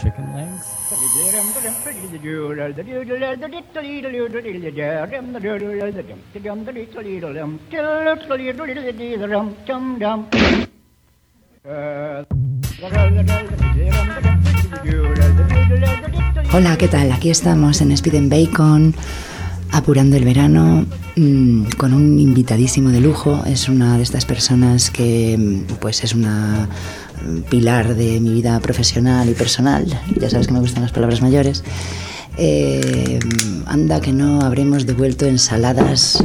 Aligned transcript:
Chicken 0.00 0.26
legs. 0.36 0.66
Hola, 16.52 16.76
¿qué 16.78 16.88
tal? 16.88 17.12
Aquí 17.12 17.30
estamos 17.30 17.80
en 17.82 17.92
Speed 17.92 18.14
and 18.14 18.30
Bacon, 18.30 18.94
apurando 19.72 20.16
el 20.16 20.24
verano, 20.24 20.86
mm, 21.16 21.64
con 21.76 21.92
un 21.92 22.18
invitadísimo 22.18 22.88
de 22.90 23.00
lujo. 23.00 23.42
Es 23.46 23.68
una 23.68 23.96
de 23.96 24.02
estas 24.02 24.24
personas 24.24 24.90
que 24.90 25.36
mm, 25.36 25.74
pues 25.80 26.02
es 26.04 26.14
una 26.14 26.68
pilar 27.48 27.94
de 27.94 28.20
mi 28.20 28.32
vida 28.32 28.58
profesional 28.60 29.28
y 29.28 29.34
personal. 29.34 29.86
Ya 30.20 30.30
sabes 30.30 30.46
que 30.46 30.52
me 30.52 30.60
gustan 30.60 30.82
las 30.82 30.92
palabras 30.92 31.20
mayores. 31.22 31.64
Eh, 32.36 33.18
anda 33.66 34.00
que 34.00 34.12
no 34.12 34.42
habremos 34.42 34.86
devuelto 34.86 35.26
ensaladas 35.26 36.22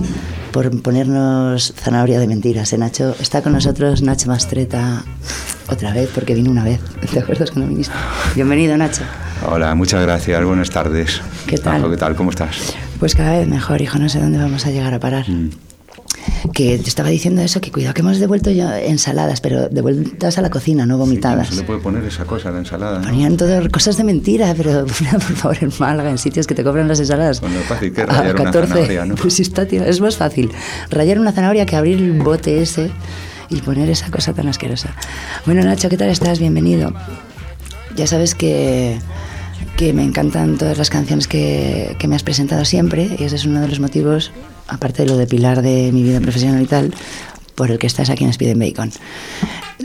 por 0.51 0.69
ponernos 0.81 1.73
zanahoria 1.75 2.19
de 2.19 2.27
mentiras. 2.27 2.71
¿eh, 2.71 2.77
Nacho? 2.77 3.15
Está 3.19 3.41
con 3.41 3.53
nosotros 3.53 4.03
Nacho 4.03 4.27
Mastreta 4.27 5.03
otra 5.67 5.91
vez, 5.91 6.09
porque 6.13 6.35
vino 6.35 6.51
una 6.51 6.63
vez. 6.63 6.79
¿Te 7.11 7.19
acuerdas 7.19 7.51
cuando 7.51 7.69
viniste? 7.69 7.93
Bienvenido, 8.35 8.77
Nacho. 8.77 9.01
Hola, 9.49 9.73
muchas 9.73 10.03
gracias, 10.03 10.43
buenas 10.45 10.69
tardes. 10.69 11.21
¿Qué 11.47 11.57
tal? 11.57 11.89
¿Qué 11.89 11.97
tal? 11.97 12.15
¿Cómo 12.15 12.29
estás? 12.29 12.75
Pues 12.99 13.15
cada 13.15 13.39
vez 13.39 13.47
mejor, 13.47 13.81
hijo. 13.81 13.97
No 13.97 14.07
sé 14.07 14.19
dónde 14.19 14.37
vamos 14.37 14.65
a 14.67 14.71
llegar 14.71 14.93
a 14.93 14.99
parar. 14.99 15.27
Mm. 15.27 15.49
Que 16.51 16.77
te 16.77 16.89
estaba 16.89 17.09
diciendo 17.09 17.41
eso, 17.41 17.61
que 17.61 17.71
cuidado 17.71 17.93
que 17.93 18.01
hemos 18.01 18.19
devuelto 18.19 18.51
yo 18.51 18.71
ensaladas, 18.73 19.39
pero 19.39 19.69
devueltas 19.69 20.37
a 20.37 20.41
la 20.41 20.49
cocina, 20.49 20.85
no 20.85 20.95
Sí, 20.95 20.99
vomitadas. 20.99 21.47
¿cómo 21.47 21.55
se 21.55 21.61
le 21.61 21.67
puede 21.67 21.79
poner 21.79 22.03
esa 22.03 22.25
cosa 22.25 22.51
la 22.51 22.59
ensalada? 22.59 22.99
¿no? 22.99 23.05
Ponían 23.05 23.37
todo 23.37 23.61
cosas 23.71 23.97
de 23.97 24.03
mentira, 24.03 24.53
pero 24.57 24.85
por 24.85 25.21
favor, 25.21 25.57
en 25.61 25.71
Málaga, 25.79 26.09
en 26.09 26.17
sitios 26.17 26.45
que 26.45 26.53
te 26.55 26.63
cobran 26.63 26.87
las 26.87 26.99
ensaladas. 26.99 27.39
Bueno, 27.39 27.59
es 27.59 27.65
fácil 27.65 27.93
que 27.93 28.01
a 28.01 28.05
rayar 28.07 28.39
una 28.41 28.51
zanahoria, 28.51 29.05
¿no? 29.05 29.15
Pues 29.15 29.35
sí 29.35 29.41
está, 29.43 29.65
tío, 29.65 29.83
es 29.85 30.01
más 30.01 30.17
fácil 30.17 30.51
rayar 30.89 31.19
una 31.19 31.31
zanahoria 31.31 31.65
que 31.65 31.75
abrir 31.75 31.97
el 31.97 32.21
bote 32.21 32.61
ese 32.61 32.91
y 33.49 33.61
poner 33.61 33.89
esa 33.89 34.11
cosa 34.11 34.33
tan 34.33 34.47
asquerosa. 34.47 34.95
Bueno, 35.45 35.63
Nacho, 35.63 35.87
¿qué 35.89 35.97
tal 35.97 36.09
estás? 36.09 36.39
Bienvenido. 36.39 36.93
Ya 37.95 38.07
sabes 38.07 38.35
que, 38.35 38.97
que 39.77 39.93
me 39.93 40.03
encantan 40.03 40.57
todas 40.57 40.77
las 40.77 40.89
canciones 40.89 41.27
que, 41.27 41.95
que 41.99 42.07
me 42.07 42.15
has 42.15 42.23
presentado 42.23 42.65
siempre 42.65 43.09
y 43.17 43.23
ese 43.23 43.35
es 43.35 43.45
uno 43.45 43.61
de 43.61 43.67
los 43.67 43.79
motivos, 43.79 44.31
aparte 44.67 45.03
de 45.03 45.09
lo 45.09 45.17
de 45.17 45.27
pilar 45.27 45.61
de 45.61 45.91
mi 45.91 46.03
vida 46.03 46.19
profesional 46.19 46.61
y 46.61 46.65
tal, 46.65 46.93
por 47.55 47.71
el 47.71 47.79
que 47.79 47.87
estás 47.87 48.09
aquí 48.09 48.23
en 48.23 48.29
Speed 48.29 48.51
and 48.51 48.61
Bacon. 48.61 48.91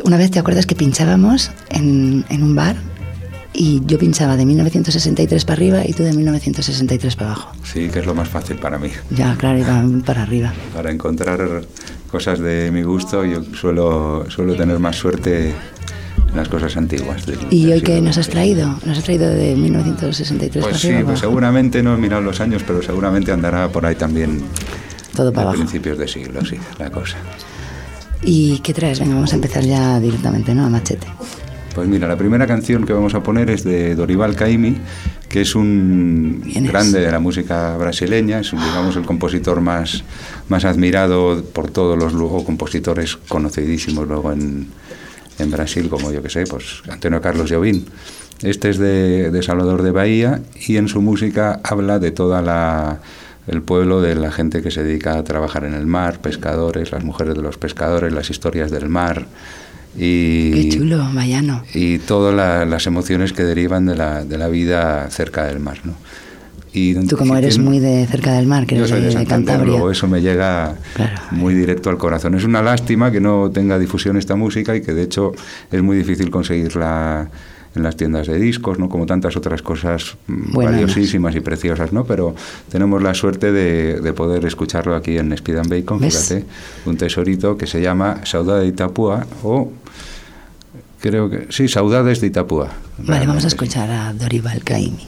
Una 0.04 0.16
vez 0.16 0.30
te 0.30 0.38
acuerdas 0.38 0.66
que 0.66 0.74
pinchábamos 0.74 1.50
en, 1.70 2.24
en 2.28 2.42
un 2.42 2.54
bar 2.54 2.76
y 3.52 3.82
yo 3.86 3.98
pinchaba 3.98 4.36
de 4.36 4.46
1963 4.46 5.44
para 5.44 5.54
arriba 5.54 5.82
y 5.84 5.92
tú 5.92 6.04
de 6.04 6.12
1963 6.12 7.16
para 7.16 7.32
abajo. 7.32 7.52
Sí, 7.64 7.88
que 7.88 7.98
es 7.98 8.06
lo 8.06 8.14
más 8.14 8.28
fácil 8.28 8.56
para 8.56 8.78
mí. 8.78 8.90
Ya, 9.10 9.34
claro, 9.36 9.58
iba 9.58 9.82
para 10.04 10.22
arriba. 10.22 10.52
Para 10.74 10.92
encontrar 10.92 11.62
cosas 12.10 12.38
de 12.38 12.70
mi 12.70 12.82
gusto, 12.82 13.24
yo 13.24 13.42
suelo, 13.54 14.26
suelo 14.30 14.54
tener 14.54 14.78
más 14.78 14.96
suerte 14.96 15.54
las 16.34 16.48
cosas 16.48 16.76
antiguas. 16.76 17.26
del- 17.26 17.38
¿Y 17.50 17.70
hoy 17.72 17.80
qué 17.80 18.00
nos 18.00 18.18
has 18.18 18.28
traído? 18.28 18.68
¿Nos 18.84 18.98
has 18.98 19.04
traído 19.04 19.28
de 19.30 19.56
1963 19.56 20.64
Pues 20.64 20.76
sí, 20.80 20.92
pues 21.04 21.20
seguramente 21.20 21.82
no 21.82 21.94
he 21.94 21.98
mirado 21.98 22.22
los 22.22 22.40
años, 22.40 22.62
pero 22.66 22.82
seguramente 22.82 23.32
andará 23.32 23.68
por 23.68 23.84
ahí 23.86 23.94
también 23.94 24.42
Todo 25.16 25.32
para 25.32 25.48
a 25.48 25.50
abajo. 25.50 25.58
principios 25.64 25.98
de 25.98 26.06
siglo, 26.08 26.44
sí, 26.44 26.56
la 26.78 26.90
cosa. 26.90 27.16
¿Y 28.22 28.58
qué 28.60 28.74
traes? 28.74 29.00
Venga, 29.00 29.14
vamos 29.14 29.32
a 29.32 29.36
empezar 29.36 29.62
ya 29.64 29.98
directamente, 30.00 30.54
¿no? 30.54 30.64
A 30.66 30.68
machete. 30.68 31.06
Pues 31.74 31.86
mira, 31.88 32.08
la 32.08 32.16
primera 32.16 32.46
canción 32.46 32.84
que 32.84 32.92
vamos 32.92 33.14
a 33.14 33.22
poner 33.22 33.50
es 33.50 33.62
de 33.62 33.94
Dorival 33.94 34.34
Caymmi, 34.34 34.76
que 35.28 35.42
es 35.42 35.54
un 35.54 36.42
grande 36.64 37.00
de 37.00 37.12
la 37.12 37.20
música 37.20 37.76
brasileña, 37.76 38.40
es 38.40 38.50
digamos 38.50 38.96
el 38.96 39.04
compositor 39.04 39.60
más, 39.60 40.02
más 40.48 40.64
admirado 40.64 41.44
por 41.44 41.70
todos 41.70 41.96
los 41.96 42.12
luego 42.14 42.44
compositores 42.44 43.16
conocidísimos 43.16 44.08
luego 44.08 44.32
en, 44.32 44.66
en 45.38 45.50
Brasil, 45.50 45.88
como 45.88 46.10
yo 46.12 46.22
que 46.22 46.30
sé, 46.30 46.44
pues 46.44 46.82
Antonio 46.88 47.20
Carlos 47.20 47.50
Jobim. 47.50 47.84
Este 48.42 48.70
es 48.70 48.78
de, 48.78 49.30
de 49.30 49.42
Salvador 49.42 49.82
de 49.82 49.90
Bahía 49.90 50.40
y 50.66 50.76
en 50.76 50.88
su 50.88 51.00
música 51.02 51.60
habla 51.64 51.98
de 51.98 52.10
toda 52.12 52.40
la 52.42 52.98
el 53.48 53.62
pueblo 53.62 54.02
de 54.02 54.14
la 54.14 54.30
gente 54.30 54.60
que 54.62 54.70
se 54.70 54.82
dedica 54.82 55.16
a 55.16 55.24
trabajar 55.24 55.64
en 55.64 55.72
el 55.72 55.86
mar, 55.86 56.20
pescadores, 56.20 56.92
las 56.92 57.02
mujeres 57.02 57.34
de 57.34 57.40
los 57.42 57.56
pescadores, 57.56 58.12
las 58.12 58.28
historias 58.30 58.70
del 58.70 58.88
mar 58.90 59.26
y 59.96 60.52
Qué 60.52 60.68
chulo, 60.78 60.98
Mayano. 61.04 61.64
y 61.74 61.98
todas 61.98 62.34
la- 62.34 62.64
las 62.66 62.86
emociones 62.86 63.32
que 63.32 63.42
derivan 63.44 63.86
de 63.86 63.96
la, 63.96 64.24
de 64.24 64.36
la 64.38 64.48
vida 64.48 65.08
cerca 65.10 65.44
del 65.46 65.60
mar. 65.60 65.78
¿no? 65.84 65.94
Y 66.78 67.06
Tú 67.06 67.16
como 67.16 67.36
eres 67.36 67.54
tiene- 67.54 67.68
muy 67.68 67.80
de 67.80 68.06
cerca 68.06 68.32
del 68.34 68.46
mar, 68.46 68.66
que 68.66 68.74
yo 68.76 68.80
eres 68.84 68.90
soy 68.90 69.00
de, 69.00 69.08
de 69.14 69.26
Cantabria. 69.26 69.66
luego 69.72 69.90
eso 69.90 70.06
me 70.06 70.20
llega 70.20 70.76
Claro. 70.94 71.12
muy 71.32 71.54
directo 71.54 71.90
al 71.90 71.98
corazón. 71.98 72.34
Es 72.34 72.44
una 72.44 72.62
lástima 72.62 73.10
que 73.10 73.20
no 73.20 73.50
tenga 73.50 73.78
difusión 73.78 74.16
esta 74.16 74.36
música 74.36 74.76
y 74.76 74.80
que 74.82 74.92
de 74.94 75.02
hecho 75.02 75.32
es 75.72 75.82
muy 75.82 75.96
difícil 75.96 76.30
conseguirla 76.30 77.28
en 77.74 77.82
las 77.82 77.96
tiendas 77.96 78.26
de 78.26 78.38
discos, 78.38 78.78
¿no? 78.78 78.88
como 78.88 79.06
tantas 79.06 79.36
otras 79.36 79.62
cosas 79.62 80.16
Buenas. 80.26 80.72
valiosísimas 80.74 81.34
y 81.36 81.40
preciosas, 81.40 81.92
¿no? 81.92 82.04
pero 82.04 82.34
tenemos 82.70 83.02
la 83.02 83.14
suerte 83.14 83.52
de, 83.52 84.00
de 84.00 84.12
poder 84.12 84.44
escucharlo 84.46 84.96
aquí 84.96 85.18
en 85.18 85.32
Speed 85.34 85.58
and 85.58 85.68
Bacon, 85.68 86.00
¿Ves? 86.00 86.16
fíjate, 86.28 86.44
un 86.86 86.96
tesorito 86.96 87.56
que 87.58 87.66
se 87.66 87.80
llama 87.82 88.20
Saudade 88.24 88.62
de 88.62 88.68
Itapúa 88.68 89.26
o 89.44 89.70
creo 91.00 91.28
que 91.30 91.46
sí, 91.50 91.68
Saudades 91.68 92.20
de 92.20 92.28
Itapúa. 92.28 92.68
Vale, 92.98 93.26
vamos 93.26 93.44
a 93.44 93.48
escuchar 93.48 93.88
a 93.90 94.12
Dorival 94.12 94.64
Caymmi. 94.64 95.06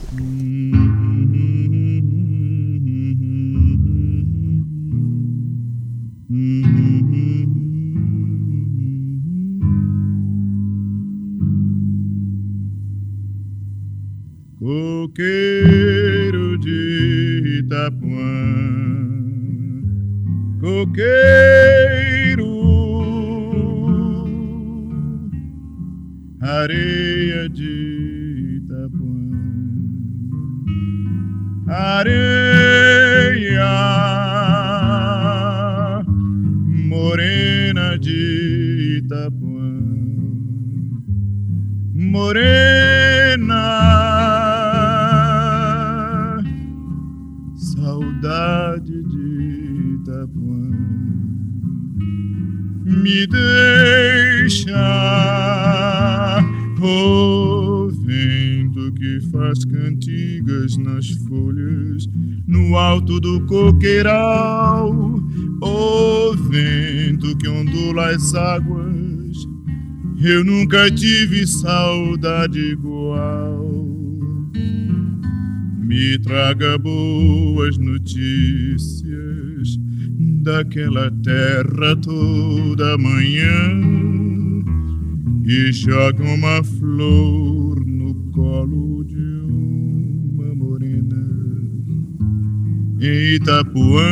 Coqueiro 15.11 16.57
de 16.57 17.59
Itapuã, 17.59 18.31
coqueiro, 20.61 22.47
areia 26.39 27.49
de 27.49 28.61
Itapuã, 28.63 29.19
areia 31.67 33.67
morena 36.87 37.97
de 37.99 38.99
Itapuã. 39.03 39.41
Morena, 41.93 44.00
saudade 48.31 49.03
de 49.03 49.95
Itapuã, 49.95 50.71
me 52.85 53.27
deixa 53.27 54.71
o 56.81 57.89
vento 57.89 58.93
que 58.93 59.19
faz 59.31 59.65
cantigas 59.65 60.77
nas 60.77 61.09
folhas 61.27 62.07
no 62.47 62.77
alto 62.77 63.19
do 63.19 63.45
coqueiral, 63.47 64.91
o 65.61 66.33
vento 66.49 67.37
que 67.37 67.49
ondula 67.49 68.11
as 68.11 68.33
águas 68.33 69.11
eu 70.23 70.43
nunca 70.45 70.89
tive 70.91 71.47
saudade 71.47 72.59
igual. 72.59 73.60
Me 75.91 76.17
traga 76.19 76.77
boas 76.77 77.77
notícias 77.77 79.11
daquela 80.41 81.11
terra 81.21 81.97
toda 82.01 82.97
manhã 82.97 83.51
e 85.45 85.69
joga 85.73 86.23
uma 86.23 86.63
flor 86.63 87.85
no 87.85 88.13
colo 88.31 89.03
de 89.03 89.17
uma 89.17 90.55
morena 90.55 91.27
em 93.01 93.35
Itapuã. 93.35 94.07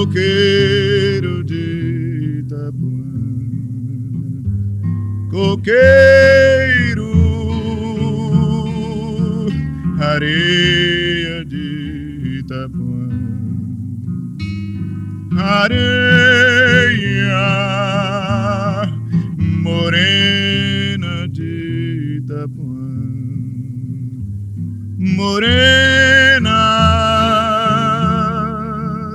Coqueiro 0.00 1.44
de 1.44 2.40
Itapuã, 2.40 3.04
coqueiro, 5.30 6.73
areia 9.98 11.44
de 11.44 12.40
Itapuã, 12.40 13.08
areia 15.38 15.84
morena 19.62 21.28
de 21.28 22.20
Itapuã, 22.22 22.90
morena 24.98 26.60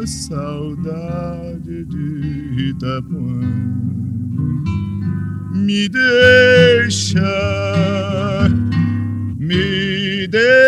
saudade 0.06 1.86
de 1.86 2.70
Itapuã, 2.70 3.42
me 5.54 5.90
deixa, 5.90 7.20
me 9.38 10.28
deixa 10.28 10.59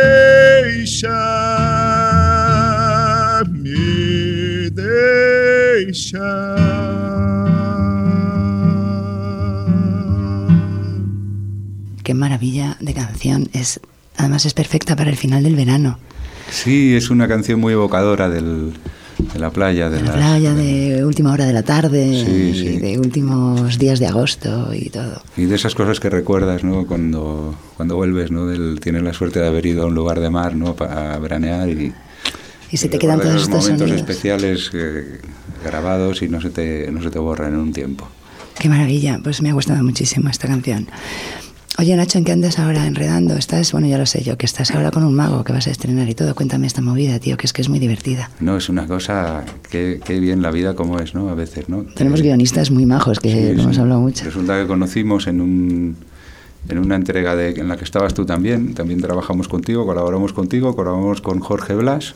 de 12.82 12.94
canción. 12.94 13.50
Es, 13.54 13.80
además 14.18 14.46
es 14.46 14.54
perfecta 14.54 14.96
para 14.96 15.10
el 15.10 15.18
final 15.18 15.44
del 15.44 15.56
verano. 15.56 16.00
Sí, 16.50 16.96
es 16.96 17.10
una 17.10 17.28
canción 17.28 17.60
muy 17.60 17.74
evocadora 17.74 18.28
del, 18.30 18.74
de 19.34 19.40
la 19.40 19.52
playa. 19.52 19.90
De, 19.90 19.98
De 19.98 20.02
la 20.04 20.08
las- 20.10 20.16
playa, 20.18 20.54
de 20.54 21.06
última 21.06 21.32
hora 21.32 21.46
de 21.46 21.54
la 21.54 21.64
tarde, 21.64 22.26
Sí, 22.26 22.32
y 22.32 22.54
sí. 22.60 22.78
de 22.80 23.00
últimos 23.00 23.78
días 23.78 24.00
de 24.00 24.08
agosto 24.08 24.74
y 24.74 24.90
todo. 24.90 25.22
Y 25.38 25.46
de 25.46 25.56
esas 25.56 25.76
cosas 25.76 26.00
que 26.00 26.10
recuerdas, 26.10 26.64
¿no? 26.64 26.86
Cuando, 26.86 27.56
cuando 27.78 27.96
vuelves, 27.96 28.32
¿no? 28.32 28.48
Del, 28.48 28.80
tienes 28.82 29.04
la 29.04 29.14
suerte 29.14 29.40
de 29.40 29.48
haber 29.48 29.66
ido 29.66 29.84
a 29.84 29.86
un 29.86 29.96
lugar 29.96 30.20
de 30.20 30.30
mar, 30.30 30.56
¿no? 30.56 30.76
Para 30.76 31.18
veranear 31.20 31.70
y... 31.70 31.94
Y 32.74 32.78
se 32.78 32.88
te 32.88 32.98
quedan 33.00 33.20
todos 33.20 33.36
estos 33.44 33.50
momentos 33.64 33.80
sonidos. 33.90 34.00
especiales 34.00 34.72
eh, 34.74 35.20
grabados 35.66 36.22
y 36.22 36.30
no 36.30 36.40
se, 36.40 36.50
te, 36.52 36.90
no 36.90 37.02
se 37.04 37.10
te 37.12 37.20
borran 37.20 37.54
en 37.54 37.60
un 37.60 37.74
tiempo. 37.74 38.08
Qué 38.58 38.70
maravilla, 38.70 39.20
pues 39.22 39.42
me 39.42 39.50
ha 39.50 39.54
gustado 39.54 39.84
muchísimo 39.84 40.30
esta 40.30 40.48
canción. 40.48 40.88
Oye, 41.82 41.96
Nacho, 41.96 42.20
¿en 42.20 42.26
qué 42.26 42.32
andas 42.32 42.60
ahora 42.60 42.86
enredando? 42.86 43.34
Estás, 43.34 43.72
bueno, 43.72 43.88
ya 43.88 43.98
lo 43.98 44.06
sé 44.06 44.22
yo, 44.24 44.38
que 44.38 44.46
estás 44.46 44.70
ahora 44.70 44.92
con 44.92 45.04
un 45.04 45.16
mago 45.16 45.44
que 45.44 45.52
vas 45.52 45.66
a 45.66 45.72
estrenar 45.72 46.08
y 46.08 46.14
todo. 46.14 46.36
Cuéntame 46.36 46.68
esta 46.68 46.80
movida, 46.84 47.18
tío, 47.18 47.38
que 47.38 47.48
es 47.48 47.54
que 47.54 47.64
es 47.64 47.70
muy 47.70 47.80
divertida. 47.80 48.30
No, 48.40 48.56
es 48.56 48.70
una 48.70 48.86
cosa, 48.86 49.44
qué, 49.72 50.00
qué 50.06 50.20
bien 50.20 50.44
la 50.44 50.52
vida 50.52 50.76
como 50.76 51.00
es, 51.00 51.16
¿no? 51.16 51.30
A 51.30 51.34
veces, 51.34 51.70
¿no? 51.70 51.82
Tenemos 51.96 52.20
Eh, 52.20 52.24
guionistas 52.24 52.70
muy 52.70 52.86
majos 52.86 53.20
que 53.20 53.32
Sí, 53.32 53.60
hemos 53.60 53.76
sí. 53.76 53.82
hablado 53.82 54.00
mucho. 54.00 54.24
Resulta 54.26 54.62
que 54.62 54.68
conocimos 54.68 55.26
en 55.26 55.42
un 55.42 55.96
en 56.70 56.78
una 56.78 56.96
entrega 56.98 57.36
de, 57.36 57.50
en 57.60 57.68
la 57.68 57.76
que 57.78 57.84
estabas 57.84 58.14
tú 58.14 58.28
también, 58.28 58.76
también 58.76 59.02
trabajamos 59.02 59.48
contigo, 59.48 59.84
colaboramos 59.84 60.34
contigo, 60.34 60.76
colaboramos 60.76 61.20
con 61.20 61.40
Jorge 61.40 61.74
Blas, 61.74 62.14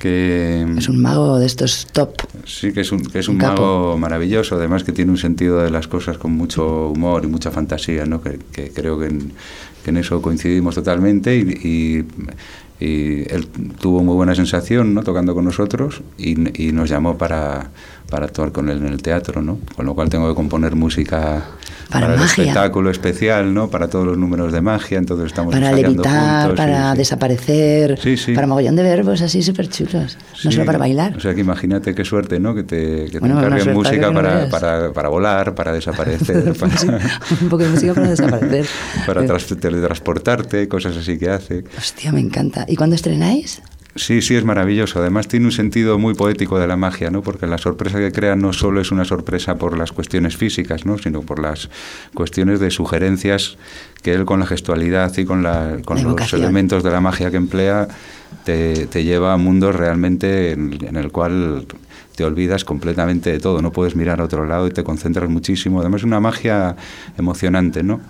que 0.00 0.66
Es 0.78 0.88
un 0.88 1.00
mago 1.00 1.38
de 1.38 1.46
estos 1.46 1.86
top. 1.92 2.10
sí 2.44 2.72
que 2.72 2.80
es 2.80 2.90
un, 2.90 3.04
que 3.04 3.20
es 3.20 3.28
un 3.28 3.36
un, 3.36 3.42
mago 3.42 3.96
maravilloso, 3.98 4.56
además 4.56 4.82
que 4.82 4.90
tiene 4.92 5.12
un 5.12 5.18
sentido 5.18 5.58
de 5.62 5.70
las 5.70 5.86
cosas 5.86 6.18
con 6.18 6.32
mucho 6.32 6.88
humor 6.88 7.22
y 7.24 7.28
mucha 7.28 7.52
fantasía, 7.52 8.04
¿no? 8.06 8.20
que, 8.20 8.38
que 8.52 8.70
creo 8.72 8.98
que 8.98 9.06
en, 9.06 9.32
que 9.84 9.90
en 9.90 9.98
eso 9.98 10.20
coincidimos 10.20 10.74
totalmente 10.74 11.36
y, 11.36 11.42
y- 11.68 12.04
y 12.82 13.30
él 13.30 13.46
tuvo 13.78 14.02
muy 14.02 14.14
buena 14.14 14.34
sensación 14.34 14.94
¿no? 14.94 15.02
tocando 15.02 15.34
con 15.34 15.44
nosotros 15.44 16.00
y, 16.16 16.30
y 16.68 16.72
nos 16.72 16.88
llamó 16.88 17.18
para, 17.18 17.70
para 18.10 18.26
actuar 18.26 18.52
con 18.52 18.68
él 18.68 18.78
en 18.78 18.86
el 18.88 19.00
teatro, 19.02 19.40
¿no? 19.40 19.58
con 19.76 19.86
lo 19.86 19.94
cual 19.94 20.08
tengo 20.10 20.28
que 20.28 20.34
componer 20.34 20.74
música 20.74 21.44
Para 21.88 22.12
el 22.12 22.18
magia. 22.18 22.42
espectáculo 22.44 22.90
especial, 22.90 23.54
¿no? 23.54 23.68
para 23.70 23.88
todos 23.88 24.04
los 24.06 24.18
números 24.18 24.52
de 24.52 24.60
magia, 24.60 24.98
entonces 24.98 25.26
estamos 25.26 25.54
Para 25.54 25.72
levitar, 25.72 26.40
juntos, 26.48 26.56
para 26.56 26.92
sí. 26.92 26.98
desaparecer, 26.98 27.98
Sí, 28.00 28.16
sí. 28.16 28.34
para 28.34 28.46
mogollón 28.46 28.76
de 28.76 28.82
verbos 28.82 29.22
así 29.22 29.42
súper 29.42 29.68
chulos. 29.68 30.18
No 30.44 30.50
solo 30.50 30.64
para 30.64 30.78
bailar. 30.78 31.16
O 31.16 31.20
sea 31.20 31.34
que 31.34 31.40
imagínate 31.40 31.94
qué 31.94 32.04
suerte, 32.04 32.40
¿no? 32.40 32.54
Que 32.54 32.62
te, 32.64 33.06
que 33.10 33.18
Bueno, 33.20 33.38
encarguen 33.38 33.72
música 33.74 34.00
que 34.00 34.06
no 34.06 34.14
para, 34.14 34.34
veas. 34.34 34.50
para, 34.50 34.92
para 34.92 35.08
volar, 35.08 35.54
para 35.54 35.72
desaparecer, 35.72 36.52
para, 36.58 36.74
un 37.40 37.48
poco 37.48 37.62
de 37.62 37.68
música 37.68 37.94
para 37.94 38.10
desaparecer. 38.10 38.66
para 39.06 39.22
tras- 39.24 39.56
teletransportarte, 39.60 40.66
cosas 40.68 40.96
así 40.96 41.18
que 41.18 41.30
hace. 41.30 41.64
Hostia, 41.78 42.12
me 42.12 42.20
encanta. 42.20 42.64
¿Y 42.68 42.76
cuándo 42.76 42.96
estrenáis? 42.96 43.62
Sí, 43.96 44.22
sí, 44.22 44.36
es 44.36 44.44
maravilloso. 44.44 45.00
Además 45.00 45.26
tiene 45.26 45.46
un 45.46 45.52
sentido 45.52 45.98
muy 45.98 46.14
poético 46.14 46.58
de 46.60 46.68
la 46.68 46.76
magia, 46.76 47.10
¿no? 47.10 47.22
Porque 47.22 47.46
la 47.46 47.58
sorpresa 47.58 47.98
que 47.98 48.12
crea 48.12 48.36
no 48.36 48.52
solo 48.52 48.80
es 48.80 48.92
una 48.92 49.04
sorpresa 49.04 49.56
por 49.56 49.76
las 49.76 49.90
cuestiones 49.90 50.36
físicas, 50.36 50.86
¿no? 50.86 50.96
Sino 50.98 51.22
por 51.22 51.40
las 51.40 51.70
cuestiones 52.14 52.60
de 52.60 52.70
sugerencias 52.70 53.56
que 54.02 54.14
él 54.14 54.24
con 54.24 54.40
la 54.40 54.46
gestualidad 54.46 55.16
y 55.18 55.24
con, 55.24 55.42
la, 55.42 55.78
con 55.84 55.96
La 55.96 56.10
los 56.12 56.32
elementos 56.32 56.84
de 56.84 56.90
la 56.90 57.00
magia 57.00 57.30
que 57.30 57.36
emplea 57.36 57.88
te, 58.44 58.86
te 58.86 59.02
lleva 59.02 59.32
a 59.32 59.36
mundos 59.36 59.74
realmente 59.74 60.52
en, 60.52 60.78
en 60.86 60.96
el 60.96 61.10
cual 61.10 61.66
te 62.14 62.24
olvidas 62.24 62.64
completamente 62.64 63.32
de 63.32 63.40
todo. 63.40 63.60
No 63.60 63.72
puedes 63.72 63.96
mirar 63.96 64.20
a 64.20 64.24
otro 64.24 64.46
lado 64.46 64.68
y 64.68 64.70
te 64.70 64.84
concentras 64.84 65.28
muchísimo. 65.28 65.80
Además 65.80 66.02
es 66.02 66.04
una 66.04 66.20
magia 66.20 66.76
emocionante, 67.18 67.82
¿no? 67.82 68.00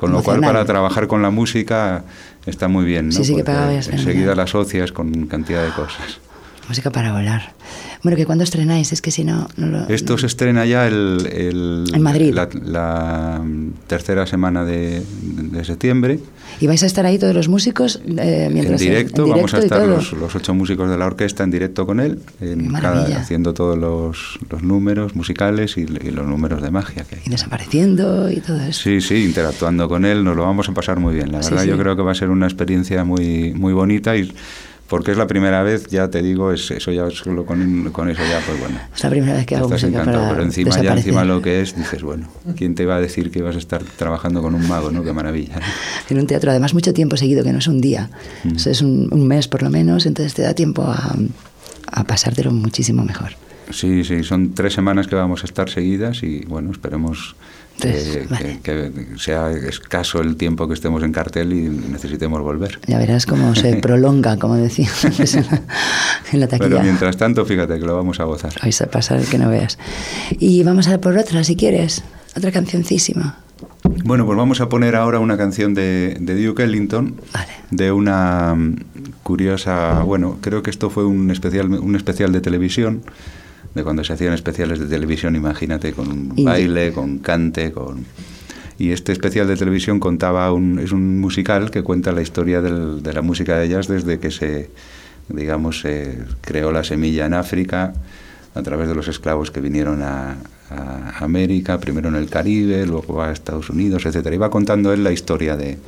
Con 0.00 0.12
lo 0.12 0.22
cual 0.22 0.40
para 0.40 0.64
trabajar 0.64 1.06
con 1.08 1.20
la 1.20 1.28
música 1.28 2.04
está 2.46 2.68
muy 2.68 2.86
bien, 2.86 3.08
¿no? 3.08 3.12
Sí, 3.12 3.22
sí, 3.22 3.34
que 3.34 3.78
es 3.78 3.88
enseguida 3.88 4.34
la 4.34 4.44
asocias 4.44 4.92
con 4.92 5.26
cantidad 5.26 5.62
de 5.62 5.72
cosas. 5.72 6.20
Música 6.70 6.90
para 6.92 7.12
volar. 7.12 7.52
Bueno, 8.04 8.16
que 8.16 8.24
cuándo 8.26 8.44
estrenáis, 8.44 8.92
es 8.92 9.02
que 9.02 9.10
si 9.10 9.24
no, 9.24 9.48
no 9.56 9.66
lo... 9.66 9.88
Esto 9.88 10.16
se 10.16 10.26
estrena 10.26 10.64
ya 10.66 10.86
el, 10.86 11.26
el- 11.32 11.84
En 11.92 12.00
Madrid. 12.00 12.32
La, 12.32 12.48
la, 12.64 13.42
tercera 13.88 14.24
semana 14.24 14.64
de, 14.64 15.02
de 15.20 15.64
septiembre. 15.64 16.20
¿Y 16.60 16.68
vais 16.68 16.80
a 16.84 16.86
estar 16.86 17.04
ahí 17.06 17.18
todos 17.18 17.34
los 17.34 17.48
músicos 17.48 18.00
eh, 18.06 18.44
En 18.46 18.54
mientras 18.54 18.78
directo, 18.80 19.24
en 19.24 19.30
vamos 19.30 19.52
a 19.52 19.56
directo 19.56 19.60
y 19.62 19.64
estar 19.66 19.78
todo? 19.80 19.96
los, 19.96 20.12
los 20.12 20.34
ocho 20.36 20.54
músicos 20.54 20.88
de 20.88 20.96
la 20.96 21.06
orquesta 21.06 21.42
en 21.42 21.50
directo 21.50 21.86
con 21.86 21.98
él, 21.98 22.20
en 22.40 22.72
cada- 22.72 23.18
haciendo 23.18 23.52
todos 23.52 23.76
los, 23.76 24.38
los 24.48 24.62
números 24.62 25.16
musicales 25.16 25.76
y, 25.76 25.80
y 25.80 26.10
los 26.12 26.26
números 26.28 26.62
de 26.62 26.70
magia 26.70 27.02
que 27.02 27.16
hay. 27.16 27.22
Y 27.26 27.30
desapareciendo 27.30 28.30
y 28.30 28.36
todo 28.40 28.60
eso. 28.60 28.80
Sí, 28.84 29.00
sí, 29.00 29.24
interactuando 29.24 29.88
con 29.88 30.04
él, 30.04 30.22
nos 30.22 30.36
lo 30.36 30.44
vamos 30.44 30.68
a 30.68 30.72
pasar 30.72 31.00
muy 31.00 31.14
bien. 31.14 31.32
La 31.32 31.42
Sí, 31.42 31.50
verdad, 31.50 31.64
sí. 31.64 31.68
yo 31.70 31.76
creo 31.76 31.96
que 31.96 32.02
va 32.02 32.12
a 32.12 32.14
ser 32.14 32.30
una 32.30 32.46
experiencia 32.46 33.02
muy, 33.02 33.54
muy 33.54 33.72
bonita 33.72 34.16
y 34.16 34.32
porque 34.90 35.12
es 35.12 35.16
la 35.16 35.28
primera 35.28 35.62
vez, 35.62 35.86
ya 35.86 36.10
te 36.10 36.20
digo, 36.20 36.50
es, 36.50 36.68
eso 36.72 36.90
ya 36.90 37.08
solo 37.10 37.46
con, 37.46 37.90
con 37.92 38.10
eso 38.10 38.22
ya, 38.28 38.40
pues 38.44 38.58
bueno. 38.58 38.76
Es 38.92 39.04
la 39.04 39.10
primera 39.10 39.34
vez 39.34 39.46
que 39.46 39.54
hago 39.54 39.66
Estás 39.66 39.84
música 39.84 40.02
encantado, 40.02 40.24
para 40.24 40.34
pero 40.34 40.42
encima 40.42 40.82
ya 40.82 40.94
encima 40.94 41.24
lo 41.24 41.40
que 41.40 41.60
es, 41.60 41.76
dices, 41.76 42.02
bueno, 42.02 42.26
¿quién 42.56 42.74
te 42.74 42.82
iba 42.82 42.96
a 42.96 43.00
decir 43.00 43.30
que 43.30 43.38
ibas 43.38 43.54
a 43.54 43.60
estar 43.60 43.84
trabajando 43.84 44.42
con 44.42 44.52
un 44.52 44.66
mago, 44.66 44.90
no? 44.90 45.04
Qué 45.04 45.12
maravilla. 45.12 45.60
En 46.08 46.18
un 46.18 46.26
teatro, 46.26 46.50
además, 46.50 46.74
mucho 46.74 46.92
tiempo 46.92 47.16
seguido, 47.16 47.44
que 47.44 47.52
no 47.52 47.60
es 47.60 47.68
un 47.68 47.80
día. 47.80 48.10
Mm. 48.42 48.56
Es 48.56 48.82
un, 48.82 49.08
un 49.12 49.28
mes 49.28 49.46
por 49.46 49.62
lo 49.62 49.70
menos, 49.70 50.06
entonces 50.06 50.34
te 50.34 50.42
da 50.42 50.54
tiempo 50.54 50.82
a, 50.82 51.14
a 51.86 52.04
pasártelo 52.04 52.50
muchísimo 52.50 53.04
mejor. 53.04 53.30
Sí, 53.70 54.02
sí, 54.02 54.24
son 54.24 54.54
tres 54.54 54.74
semanas 54.74 55.06
que 55.06 55.14
vamos 55.14 55.44
a 55.44 55.46
estar 55.46 55.70
seguidas 55.70 56.24
y 56.24 56.40
bueno, 56.46 56.72
esperemos 56.72 57.36
Tres, 57.80 58.04
que, 58.16 58.26
vale. 58.28 58.60
que- 58.62 58.92
que 58.92 59.18
sea 59.18 59.50
escaso 59.50 60.20
el 60.20 60.36
tiempo 60.36 60.68
que 60.68 60.74
estemos 60.74 61.02
en 61.02 61.12
cartel 61.12 61.52
y 61.52 61.68
necesitemos 61.68 62.40
volver. 62.42 62.78
Ya 62.86 62.98
verás 62.98 63.26
cómo 63.26 63.54
se 63.54 63.76
prolonga, 63.82 64.38
como 64.38 64.56
decía 64.56 64.88
antes 65.04 65.34
en 65.34 66.40
la, 66.40 66.46
taquilla. 66.48 66.68
Pero 66.70 66.82
mientras 66.82 67.16
tanto, 67.16 67.44
fíjate 67.44 67.78
que 67.78 67.84
lo 67.86 67.96
vamos 67.96 68.20
a 68.20 68.24
gozar. 68.24 68.52
Vais 68.62 68.80
a 68.82 68.86
pasar 68.90 69.20
que 69.22 69.38
no 69.38 69.48
veas. 69.48 69.78
Y 70.38 70.62
vamos 70.62 70.88
a 70.88 71.00
por 71.00 71.16
otra, 71.16 71.42
si 71.44 71.56
quieres. 71.56 72.02
Otra 72.36 72.52
cancioncísima. 72.52 73.38
Bueno, 74.04 74.24
pues 74.24 74.38
vamos 74.38 74.60
a 74.60 74.68
poner 74.68 74.94
ahora 74.96 75.18
una 75.18 75.36
canción 75.36 75.74
de, 75.74 76.16
de 76.20 76.44
Duke 76.46 76.62
Ellington, 76.62 77.16
Vale. 77.32 77.52
de 77.70 77.92
una 77.92 78.54
mm, 78.54 78.76
curiosa, 79.22 80.02
bueno, 80.02 80.38
creo 80.40 80.62
que 80.62 80.70
esto 80.70 80.90
fue 80.90 81.04
un 81.04 81.30
especial, 81.30 81.66
un 81.72 81.96
especial 81.96 82.32
de 82.32 82.40
televisión, 82.40 83.02
de 83.74 83.84
cuando 83.84 84.02
se 84.04 84.12
hacían 84.12 84.32
especiales 84.34 84.78
de 84.80 84.86
televisión, 84.86 85.36
imagínate, 85.36 85.92
con 85.92 86.08
un 86.08 86.32
Y- 86.36 86.44
baile, 86.44 86.92
con 86.92 87.18
cante, 87.18 87.70
con... 87.72 88.04
Y 88.78 88.92
este 88.92 89.12
especial 89.12 89.46
de 89.46 89.56
televisión 89.56 90.00
contaba 90.00 90.50
un, 90.52 90.78
es 90.78 90.92
un 90.92 91.20
musical 91.20 91.70
que 91.70 91.82
cuenta 91.82 92.12
la 92.12 92.22
historia 92.22 92.60
del- 92.62 93.02
de 93.02 93.12
la 93.12 93.20
música 93.22 93.58
de 93.58 93.68
jazz 93.68 93.88
desde 93.88 94.18
que 94.18 94.30
se, 94.30 94.70
digamos, 95.28 95.80
se 95.80 96.18
creó 96.40 96.72
la 96.72 96.82
semilla 96.82 97.26
en 97.26 97.34
África 97.34 97.92
a 98.54 98.62
través 98.62 98.88
de 98.88 98.94
los 98.94 99.06
esclavos 99.06 99.50
que 99.50 99.60
vinieron 99.60 100.02
a, 100.02 100.36
a 100.70 101.18
América, 101.24 101.78
primero 101.78 102.08
en 102.08 102.16
el 102.16 102.28
Caribe, 102.30 102.86
luego 102.86 103.22
a 103.22 103.30
Estados 103.32 103.68
Unidos, 103.70 104.06
etcétera. 104.06 104.34
Iba 104.34 104.50
contando 104.50 104.92
él 104.92 105.04
la 105.04 105.12
historia 105.12 105.56
de, 105.56 105.78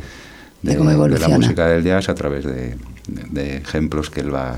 De 0.63 0.77
cómo 0.77 0.91
la 1.09 1.29
música 1.39 1.67
del 1.67 1.83
jazz 1.83 2.09
a 2.11 2.15
través 2.15 2.45
de, 2.45 2.77
de- 3.09 3.25
de 3.31 3.57
ejemplos 3.57 4.11
que 4.11 4.21
él 4.21 4.33
va 4.35 4.57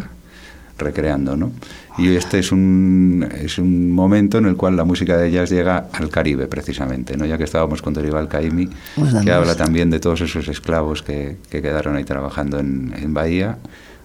recreando, 0.77 1.37
¿no? 1.37 1.53
Y 1.97 2.17
este 2.17 2.41
es 2.41 2.51
un, 2.51 3.27
es 3.41 3.59
un 3.59 3.93
momento 3.93 4.39
en 4.39 4.47
el 4.47 4.57
cual 4.57 4.77
la 4.77 4.85
música 4.85 5.17
de 5.17 5.31
jazz 5.31 5.51
llega 5.51 5.89
al 5.93 6.09
Caribe, 6.09 6.49
precisamente, 6.49 7.17
¿no? 7.17 7.25
Ya 7.25 7.39
que 7.39 7.45
estábamos 7.45 7.83
con 7.83 7.95
Dorival 7.95 8.29
Caymmi, 8.29 8.69
Pues 8.97 9.15
que 9.23 9.31
habla 9.31 9.55
también 9.55 9.91
de 9.91 10.01
todos 10.01 10.21
esos 10.21 10.49
esclavos 10.49 11.03
que, 11.03 11.37
que 11.51 11.63
quedaron 11.63 11.95
ahí 11.97 12.05
trabajando 12.05 12.59
en, 12.59 12.93
en 12.97 13.15
Bahía. 13.15 13.59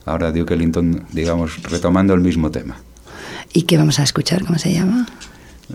Ahora 0.06 0.32
Duke 0.32 0.54
Ellington, 0.54 1.04
digamos, 1.12 1.64
retomando 1.64 2.14
el 2.14 2.22
mismo 2.22 2.52
tema. 2.52 2.78
¿Y 3.54 3.64
qué 3.64 3.78
vamos 3.78 4.00
a 4.00 4.04
escuchar? 4.04 4.46
¿Cómo 4.46 4.60
se 4.60 4.74
llama? 4.74 5.08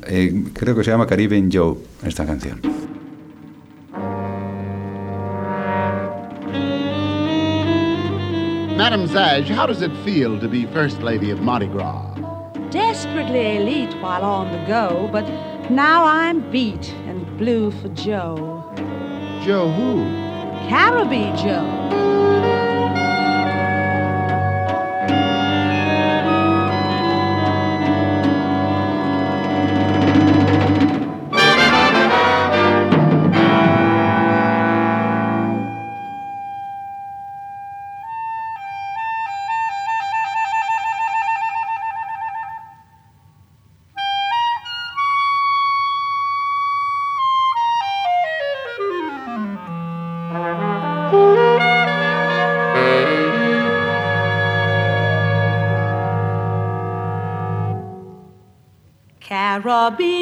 Eh, 0.07 0.45
creo 0.53 0.75
que 0.77 0.85
se 0.85 0.91
llama 0.91 1.07
Caribbean 1.07 1.51
Joe, 1.53 1.77
esta 2.05 2.25
canción. 2.25 2.61
Madam 8.77 9.07
Zaj, 9.07 9.47
how 9.47 9.67
does 9.67 9.83
it 9.83 9.93
feel 10.05 10.39
to 10.41 10.49
be 10.49 10.67
First 10.67 11.01
Lady 11.01 11.31
of 11.31 11.41
Mardi 11.41 11.67
Gras? 11.67 12.15
desperately 12.75 13.59
elite 13.59 13.95
while 14.03 14.25
on 14.25 14.51
the 14.51 14.59
go, 14.67 15.09
but 15.13 15.25
now 15.71 16.05
I'm 16.05 16.51
beat 16.51 16.93
and 17.07 17.39
blue 17.39 17.71
for 17.71 17.89
Joe. 17.91 18.65
Joe 19.45 19.71
who? 19.71 20.03
Caribou 20.69 21.37
Joe. 21.37 22.14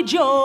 Caribbean 0.05 0.42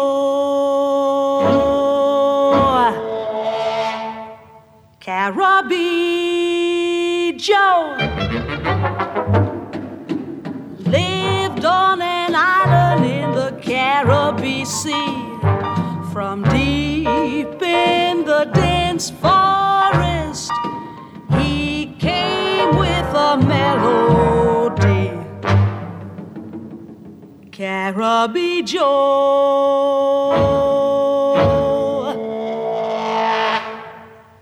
Caribbean 27.58 28.68
Joe. 28.68 30.30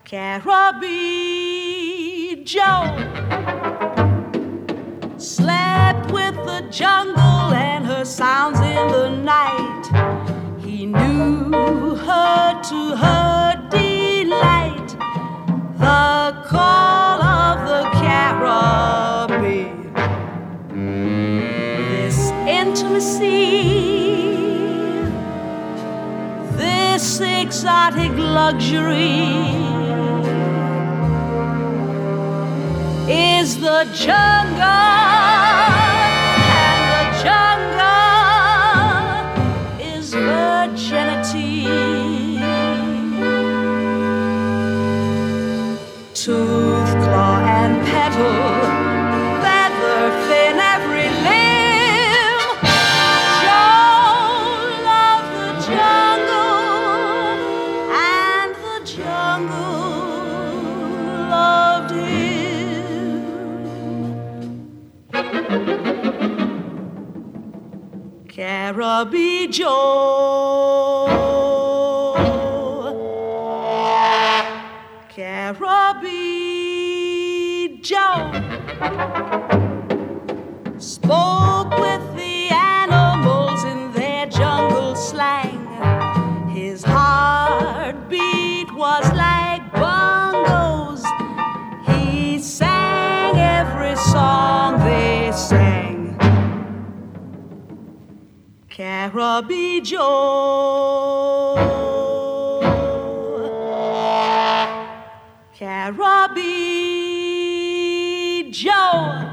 Caribbean 0.04 0.84
Joe 2.46 2.84
slept 5.16 6.12
with 6.12 6.36
the 6.44 6.68
jungle 6.70 7.54
and 7.54 7.86
her 7.86 8.04
sounds 8.04 8.60
in 8.60 8.90
the 8.90 9.08
night. 9.12 9.86
He 10.60 10.86
knew 10.86 11.96
her 11.96 12.62
to 12.64 12.98
her 12.98 13.25
exotic 27.66 28.16
luxury 28.16 29.26
is 33.10 33.60
the 33.60 33.90
jungle, 33.92 35.05
Caribbean 68.36 69.50
Joe. 69.50 71.06
Caribbean 75.08 75.72
Joe 77.82 78.32
spoke 80.78 81.80
with 81.80 82.05
Caribbean 99.36 99.84
Joe. 99.84 101.56
Caribbean 105.54 106.14
Joe. 108.54 109.25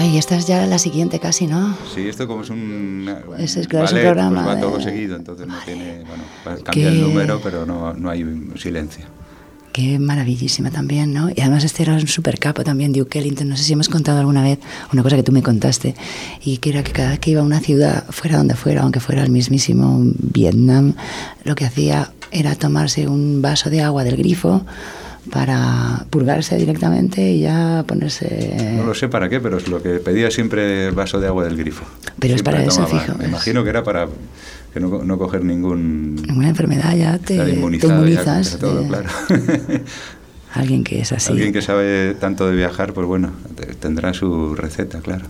Ay, 0.00 0.16
esta 0.16 0.36
es 0.36 0.46
ya 0.46 0.66
la 0.66 0.78
siguiente 0.78 1.18
casi, 1.18 1.46
¿no? 1.46 1.76
Sí, 1.94 2.08
esto 2.08 2.26
como 2.26 2.42
es 2.42 2.48
un 2.50 3.06
Ese 3.38 3.60
es, 3.60 3.68
claro, 3.68 3.84
es 3.84 3.92
un 3.92 3.96
ballet, 3.98 4.06
programa 4.08 4.44
pues 4.44 4.56
va 4.56 4.60
todo 4.60 4.78
de- 4.78 4.82
seguido, 4.84 5.14
entonces 5.16 5.46
no 5.46 5.54
tiene, 5.64 6.04
bueno, 6.08 6.22
va- 6.46 6.56
Qué- 6.56 6.62
cambia 6.62 6.88
el 6.88 7.00
número, 7.02 7.40
pero 7.42 7.66
no, 7.66 7.92
no 7.92 8.08
hay 8.08 8.24
silencio. 8.56 9.04
Qué 9.72 9.98
maravillísima 9.98 10.70
también, 10.70 11.12
¿no? 11.12 11.28
Y 11.28 11.40
además 11.42 11.62
este 11.64 11.82
era 11.82 11.92
un 11.94 12.06
super 12.08 12.38
capo 12.38 12.64
también, 12.64 12.92
Duke 12.92 13.18
Ellington. 13.18 13.48
No 13.48 13.56
sé 13.56 13.62
si 13.64 13.72
hemos 13.74 13.88
contado 13.88 14.18
alguna 14.18 14.42
vez 14.42 14.58
una 14.92 15.02
cosa 15.02 15.16
que 15.16 15.22
tú 15.22 15.32
me 15.32 15.42
contaste, 15.42 15.94
y 16.42 16.56
que 16.58 16.70
era 16.70 16.82
que 16.82 16.92
cada 16.92 17.10
vez 17.10 17.18
que 17.20 17.30
iba 17.32 17.42
a 17.42 17.44
una 17.44 17.60
ciudad, 17.60 18.04
fuera 18.08 18.38
donde 18.38 18.54
fuera, 18.56 18.82
aunque 18.82 19.00
fuera 19.00 19.22
el 19.22 19.30
mismísimo 19.30 20.00
Vietnam, 20.18 20.94
lo 21.44 21.54
que 21.54 21.66
hacía 21.66 22.10
era 22.32 22.54
tomarse 22.56 23.06
un 23.06 23.42
vaso 23.42 23.70
de 23.70 23.82
agua 23.82 24.02
del 24.02 24.16
grifo 24.16 24.64
para 25.32 26.06
purgarse 26.10 26.56
directamente 26.56 27.20
y 27.32 27.40
ya 27.40 27.84
ponerse... 27.86 28.74
No 28.76 28.84
lo 28.84 28.94
sé 28.94 29.08
para 29.08 29.28
qué, 29.28 29.38
pero 29.40 29.58
es 29.58 29.68
lo 29.68 29.82
que 29.82 29.98
pedía 30.00 30.30
siempre 30.30 30.88
el 30.88 30.94
vaso 30.94 31.20
de 31.20 31.26
agua 31.26 31.44
del 31.44 31.56
grifo. 31.56 31.84
Pero 32.18 32.34
es 32.34 32.42
para 32.42 32.62
eso, 32.64 32.86
fijo, 32.86 33.14
Me 33.18 33.26
imagino 33.26 33.62
que 33.62 33.70
era 33.70 33.84
para 33.84 34.08
que 34.72 34.80
no, 34.80 35.02
no 35.04 35.18
coger 35.18 35.44
ningún... 35.44 36.24
Una 36.34 36.48
enfermedad 36.48 36.96
ya 36.96 37.18
te, 37.18 37.36
te 37.36 37.36
ya 37.36 37.48
inmunizas. 37.48 38.50
contra 38.50 38.58
todo, 38.68 38.86
claro. 38.88 39.08
Alguien 40.54 40.82
que 40.84 41.00
es 41.00 41.12
así. 41.12 41.30
Alguien 41.32 41.52
que 41.52 41.62
sabe 41.62 42.14
tanto 42.14 42.48
de 42.48 42.56
viajar, 42.56 42.92
pues 42.92 43.06
bueno, 43.06 43.30
te- 43.54 43.66
tendrá 43.74 44.12
su 44.14 44.54
receta, 44.56 45.00
claro. 45.00 45.26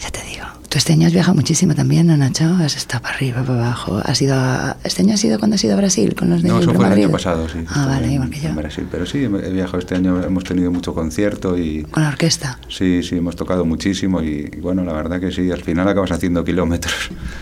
Ya 0.00 0.10
te 0.10 0.20
digo. 0.24 0.44
Tú 0.68 0.76
este 0.76 0.92
año 0.92 1.06
has 1.06 1.14
viajado 1.14 1.34
muchísimo 1.34 1.74
también, 1.74 2.06
¿no, 2.08 2.16
Nacho? 2.18 2.44
Has 2.60 2.76
estado 2.76 3.02
para 3.02 3.14
arriba, 3.14 3.42
para 3.42 3.58
abajo. 3.64 4.02
Has 4.04 4.20
ido 4.20 4.34
a- 4.34 4.76
¿Este 4.84 5.00
año 5.00 5.14
has 5.14 5.24
ido 5.24 5.38
cuando 5.38 5.54
has 5.54 5.64
ido 5.64 5.72
a 5.72 5.76
Brasil 5.78 6.14
con 6.14 6.28
los 6.28 6.42
de 6.42 6.50
No, 6.50 6.58
eso 6.60 6.74
fue 6.74 6.84
el 6.84 6.90
Madrid? 6.90 7.04
año 7.04 7.12
pasado, 7.12 7.48
sí. 7.48 7.60
Ah, 7.68 7.86
vale, 7.86 8.12
igual 8.12 8.28
que 8.28 8.40
yo. 8.40 8.48
En 8.50 8.56
Brasil, 8.56 8.86
pero 8.90 9.06
sí, 9.06 9.18
he 9.24 9.28
viajado 9.50 9.78
este 9.78 9.94
año, 9.94 10.22
hemos 10.22 10.44
tenido 10.44 10.70
mucho 10.70 10.92
concierto 10.92 11.56
y... 11.56 11.84
Con 11.84 12.02
la 12.02 12.10
orquesta. 12.10 12.58
Sí, 12.68 13.02
sí, 13.02 13.16
hemos 13.16 13.34
tocado 13.34 13.64
muchísimo 13.64 14.22
y, 14.22 14.50
y 14.54 14.60
bueno, 14.60 14.84
la 14.84 14.92
verdad 14.92 15.18
que 15.20 15.32
sí, 15.32 15.50
al 15.50 15.62
final 15.62 15.88
acabas 15.88 16.10
haciendo 16.12 16.44
kilómetros. 16.44 16.94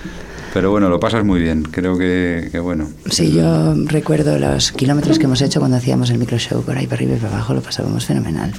Pero 0.54 0.70
bueno, 0.70 0.88
lo 0.88 1.00
pasas 1.00 1.24
muy 1.24 1.40
bien, 1.40 1.64
creo 1.64 1.98
que, 1.98 2.48
que 2.52 2.60
bueno. 2.60 2.88
Sí, 3.10 3.32
yo 3.32 3.74
recuerdo 3.86 4.38
los 4.38 4.70
kilómetros 4.70 5.18
que 5.18 5.24
hemos 5.24 5.42
hecho 5.42 5.58
cuando 5.58 5.76
hacíamos 5.78 6.08
el 6.10 6.18
micro 6.18 6.38
show 6.38 6.62
por 6.62 6.78
ahí 6.78 6.86
para 6.86 6.96
arriba 7.02 7.16
y 7.16 7.18
para 7.18 7.34
abajo, 7.34 7.52
lo 7.54 7.60
pasábamos 7.60 8.06
fenomenal. 8.06 8.52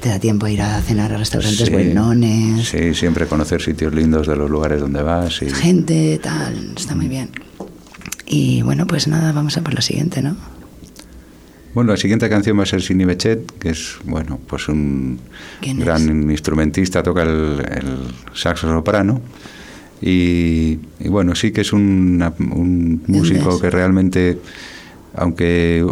Te 0.00 0.08
da 0.08 0.18
tiempo 0.18 0.46
a 0.46 0.50
ir 0.50 0.62
a 0.62 0.80
cenar 0.80 1.12
a 1.12 1.18
restaurantes 1.18 1.66
Sí, 1.66 1.72
buenones, 1.72 2.68
Sí, 2.68 2.94
siempre 2.94 3.26
conocer 3.26 3.60
sitios 3.60 3.94
lindos 3.94 4.26
de 4.26 4.34
los 4.36 4.50
lugares 4.50 4.80
donde 4.80 5.02
vas. 5.02 5.42
Y, 5.42 5.50
gente, 5.50 6.18
tal, 6.22 6.72
está 6.76 6.94
muy 6.94 7.08
bien. 7.08 7.28
Y 8.26 8.62
bueno, 8.62 8.86
pues 8.86 9.08
nada, 9.08 9.32
vamos 9.32 9.56
a 9.58 9.62
por 9.62 9.74
lo 9.74 9.82
siguiente, 9.82 10.22
¿no? 10.22 10.36
Bueno, 11.74 11.90
la 11.92 11.96
siguiente 11.98 12.28
canción 12.28 12.58
va 12.58 12.62
a 12.62 12.66
ser 12.66 12.80
Sini 12.82 13.04
Bechet, 13.04 13.52
que 13.58 13.70
es, 13.70 13.96
bueno, 14.04 14.40
pues 14.46 14.68
un 14.68 15.20
gran 15.62 16.30
instrumentista, 16.30 17.02
toca 17.02 17.22
el, 17.22 17.60
el 17.70 17.98
saxo 18.34 18.68
soprano. 18.68 19.20
Y, 20.02 20.78
y 20.98 21.08
bueno, 21.08 21.34
sí 21.34 21.52
que 21.52 21.60
es 21.60 21.72
una- 21.74 22.32
un 22.38 23.02
músico 23.06 23.60
que 23.60 23.68
realmente, 23.70 24.38
aunque 25.14 25.84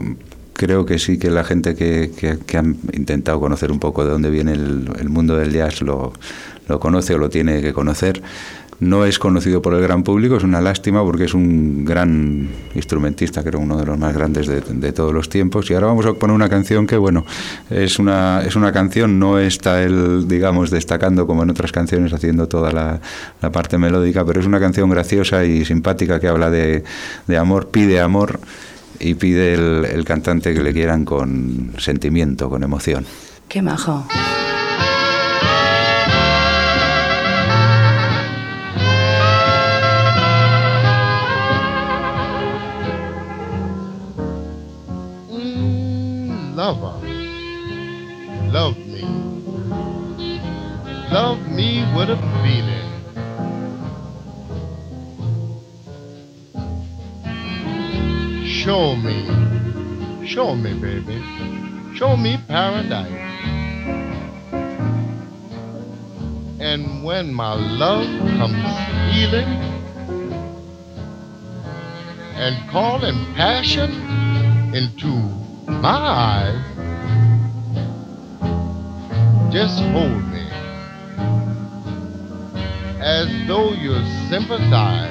creo 0.59 0.85
que 0.85 0.99
sí 0.99 1.19
que 1.19 1.31
la 1.31 1.45
gente 1.45 1.77
que, 1.77 2.11
que, 2.19 2.37
que 2.45 2.59
han 2.59 2.77
intentado 2.93 3.38
conocer 3.41 3.71
un 3.71 3.79
poco 3.79 4.05
de 4.05 4.11
dónde 4.11 4.29
viene 4.29 4.53
el, 4.53 5.09
mundo 5.09 5.37
del 5.37 5.53
jazz 5.53 5.81
lo, 5.83 6.12
conoce 6.81 7.15
o 7.15 7.19
lo 7.19 7.31
tiene 7.31 7.62
que 7.62 7.73
conocer, 7.73 8.21
No 8.81 9.05
es 9.05 9.19
conocido 9.21 9.62
por 9.62 9.75
el 9.75 9.81
gran 9.83 10.03
público, 10.03 10.37
es 10.37 10.43
una 10.43 10.61
lástima 10.61 11.05
porque 11.05 11.25
es 11.25 11.35
un 11.35 11.85
gran 11.85 12.49
instrumentista, 12.75 13.45
creo 13.45 13.61
uno 13.61 13.77
de 13.77 13.87
los 13.87 13.99
más 13.99 14.12
grandes 14.12 14.49
de, 14.49 14.61
de 14.61 14.93
todos 14.93 15.15
los 15.15 15.29
tiempos. 15.29 15.71
Y 15.71 15.75
ahora 15.75 15.87
vamos 15.87 16.07
a 16.07 16.15
poner 16.15 16.35
una 16.35 16.49
canción 16.49 16.87
que, 16.87 16.97
bueno, 16.97 17.25
es 17.71 18.00
una, 18.00 18.43
es 18.45 18.57
una 18.57 18.73
canción, 18.73 19.19
no 19.21 19.38
está 19.38 19.83
él, 19.83 20.27
digamos, 20.27 20.71
destacando 20.71 21.27
como 21.27 21.45
en 21.45 21.50
otras 21.50 21.71
canciones, 21.71 22.12
haciendo 22.12 22.49
toda 22.49 22.73
la, 22.73 23.00
parte 23.53 23.79
melódica, 23.79 24.25
pero 24.25 24.41
es 24.41 24.47
una 24.47 24.59
canción 24.59 24.91
graciosa 24.91 25.45
y 25.45 25.65
simpática 25.65 26.19
que 26.19 26.27
habla 26.27 26.50
de 26.50 26.83
amor, 27.37 27.69
pide 27.69 28.00
amor 28.00 28.41
y 29.00 29.14
pide 29.14 29.55
el, 29.55 29.85
el 29.85 30.05
cantante 30.05 30.55
que 30.55 30.62
le 30.62 30.73
quieran 30.73 31.05
con 31.05 31.73
sentimiento, 31.78 32.49
con 32.49 32.62
emoción. 32.62 33.07
Qué 33.49 33.62
majo. 33.62 34.07
Mm, 45.31 46.57
lover, 46.57 47.09
love 48.52 48.76
me. 48.76 49.28
Love 51.11 51.38
me 51.49 51.87
with 51.97 52.11
a 52.11 52.17
feeling. 52.43 52.88
Show 58.69 58.97
me, 58.97 60.27
show 60.27 60.55
me, 60.55 60.75
baby. 60.79 61.19
Show 61.97 62.19
me 62.19 62.37
paradise. 62.47 63.11
And 66.61 67.03
when 67.03 67.33
my 67.33 67.55
love 67.55 68.05
comes 68.37 68.63
stealing 68.85 69.49
and 72.37 72.71
calling 72.71 73.17
passion 73.37 73.91
into 74.75 75.17
my 75.67 75.89
eyes, 75.89 76.65
just 79.51 79.81
hold 79.81 80.25
me 80.31 80.47
as 83.01 83.29
though 83.47 83.73
you 83.73 83.95
sympathize. 84.29 85.08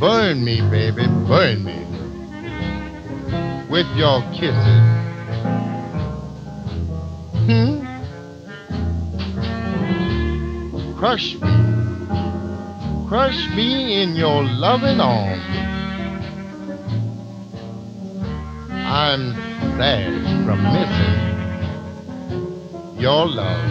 Burn 0.00 0.44
me, 0.44 0.60
baby, 0.60 1.06
burn 1.26 1.64
me 1.64 1.86
with 3.70 3.86
your 3.96 4.20
kisses. 4.32 4.54
Hmm? 7.46 7.80
Crush 10.98 11.34
me, 11.36 11.48
crush 13.08 13.48
me 13.54 14.02
in 14.02 14.16
your 14.16 14.44
loving 14.44 15.00
arms. 15.00 15.42
I'm 18.70 19.32
sad 19.78 20.12
from 20.44 20.62
missing 20.62 21.26
your 23.00 23.26
love 23.26 23.70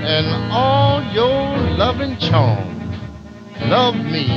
and 0.00 0.26
all 0.50 1.02
your 1.12 1.58
loving 1.76 2.16
charm. 2.18 2.65
Love 3.68 3.96
me 3.96 4.28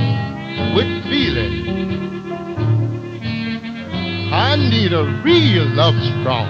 with 0.76 1.04
feeling. 1.04 1.68
I 4.34 4.56
need 4.56 4.92
a 4.92 5.04
real 5.24 5.66
love 5.76 5.94
strong. 6.20 6.50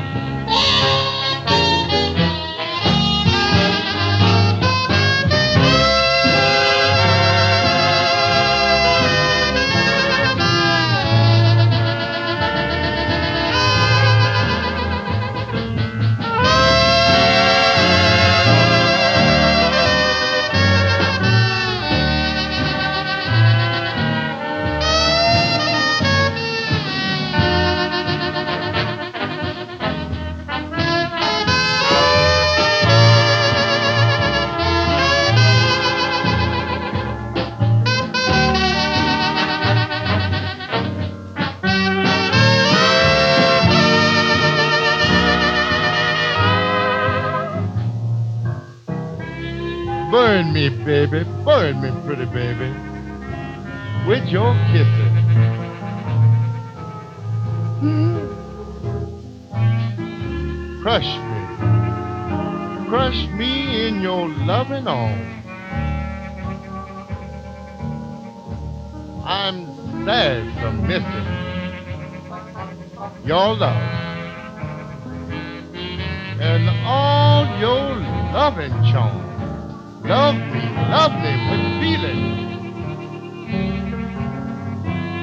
Burn 51.59 51.81
me, 51.81 51.89
pretty 52.05 52.23
baby, 52.31 52.71
with 54.07 54.25
your 54.29 54.53
kisses. 54.71 55.11
Hmm? 57.81 58.17
Crush 60.81 61.11
me, 61.27 61.41
crush 62.87 63.27
me 63.37 63.87
in 63.87 63.99
your 63.99 64.29
loving 64.29 64.87
arms. 64.87 65.35
I'm 69.25 69.65
sad 70.05 70.43
for 70.61 70.71
missing 70.87 71.27
your 73.25 73.55
love 73.57 73.83
and 76.39 76.69
all 76.85 77.45
your 77.59 77.97
loving 78.31 78.71
charm. 78.93 79.28
Love 80.09 80.37
me, 80.37 80.63
love 80.89 81.11
me 81.21 81.33
with 81.51 81.65
feeling. 81.79 82.21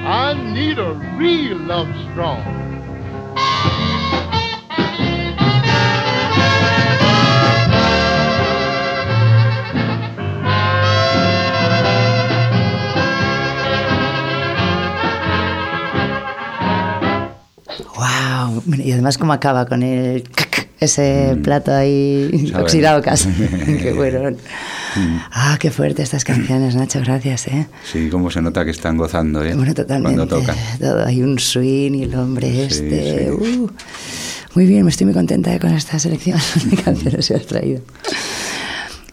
I 0.06 0.32
need 0.54 0.78
a 0.78 0.94
real 1.18 1.58
love 1.58 1.88
strong. 2.12 2.40
Wow. 17.96 18.62
Y 18.66 18.92
además 18.92 19.18
cómo 19.18 19.32
acaba 19.32 19.66
con 19.66 19.82
el 19.82 20.22
ese 20.86 21.36
plato 21.42 21.72
ahí 21.74 22.30
Mm. 22.32 22.46
Sabe. 22.48 22.62
oxidado 22.64 23.02
casi. 23.02 23.28
qué 23.82 23.92
bueno. 23.94 24.36
Ah, 25.30 25.56
qué 25.60 25.70
fuerte 25.70 26.02
estas 26.02 26.24
canciones, 26.24 26.74
Nacho, 26.74 27.00
gracias, 27.00 27.48
¿eh? 27.48 27.66
Sí, 27.90 28.08
como 28.08 28.30
se 28.30 28.40
nota 28.40 28.64
que 28.64 28.70
están 28.70 28.96
gozando, 28.96 29.44
¿eh? 29.44 29.54
Bueno, 29.54 29.74
totalmente. 29.74 30.16
Cuando 30.16 30.38
tocan. 30.40 30.56
Todo, 30.80 31.04
hay 31.04 31.22
un 31.22 31.38
swing 31.38 31.92
y 31.92 32.02
el 32.04 32.14
hombre 32.14 32.50
Sí, 32.50 32.60
este. 32.62 33.24
sí. 33.26 33.30
uh. 33.30 33.70
muy 34.54 34.66
bien, 34.66 34.84
me 34.84 34.90
estoy 34.90 35.04
muy 35.04 35.14
contenta 35.14 35.58
con 35.58 35.72
esta 35.74 35.98
selección 35.98 36.38
de 36.70 36.76
canciones 36.78 37.28
que 37.28 37.34
has 37.34 37.46
traído. 37.46 37.82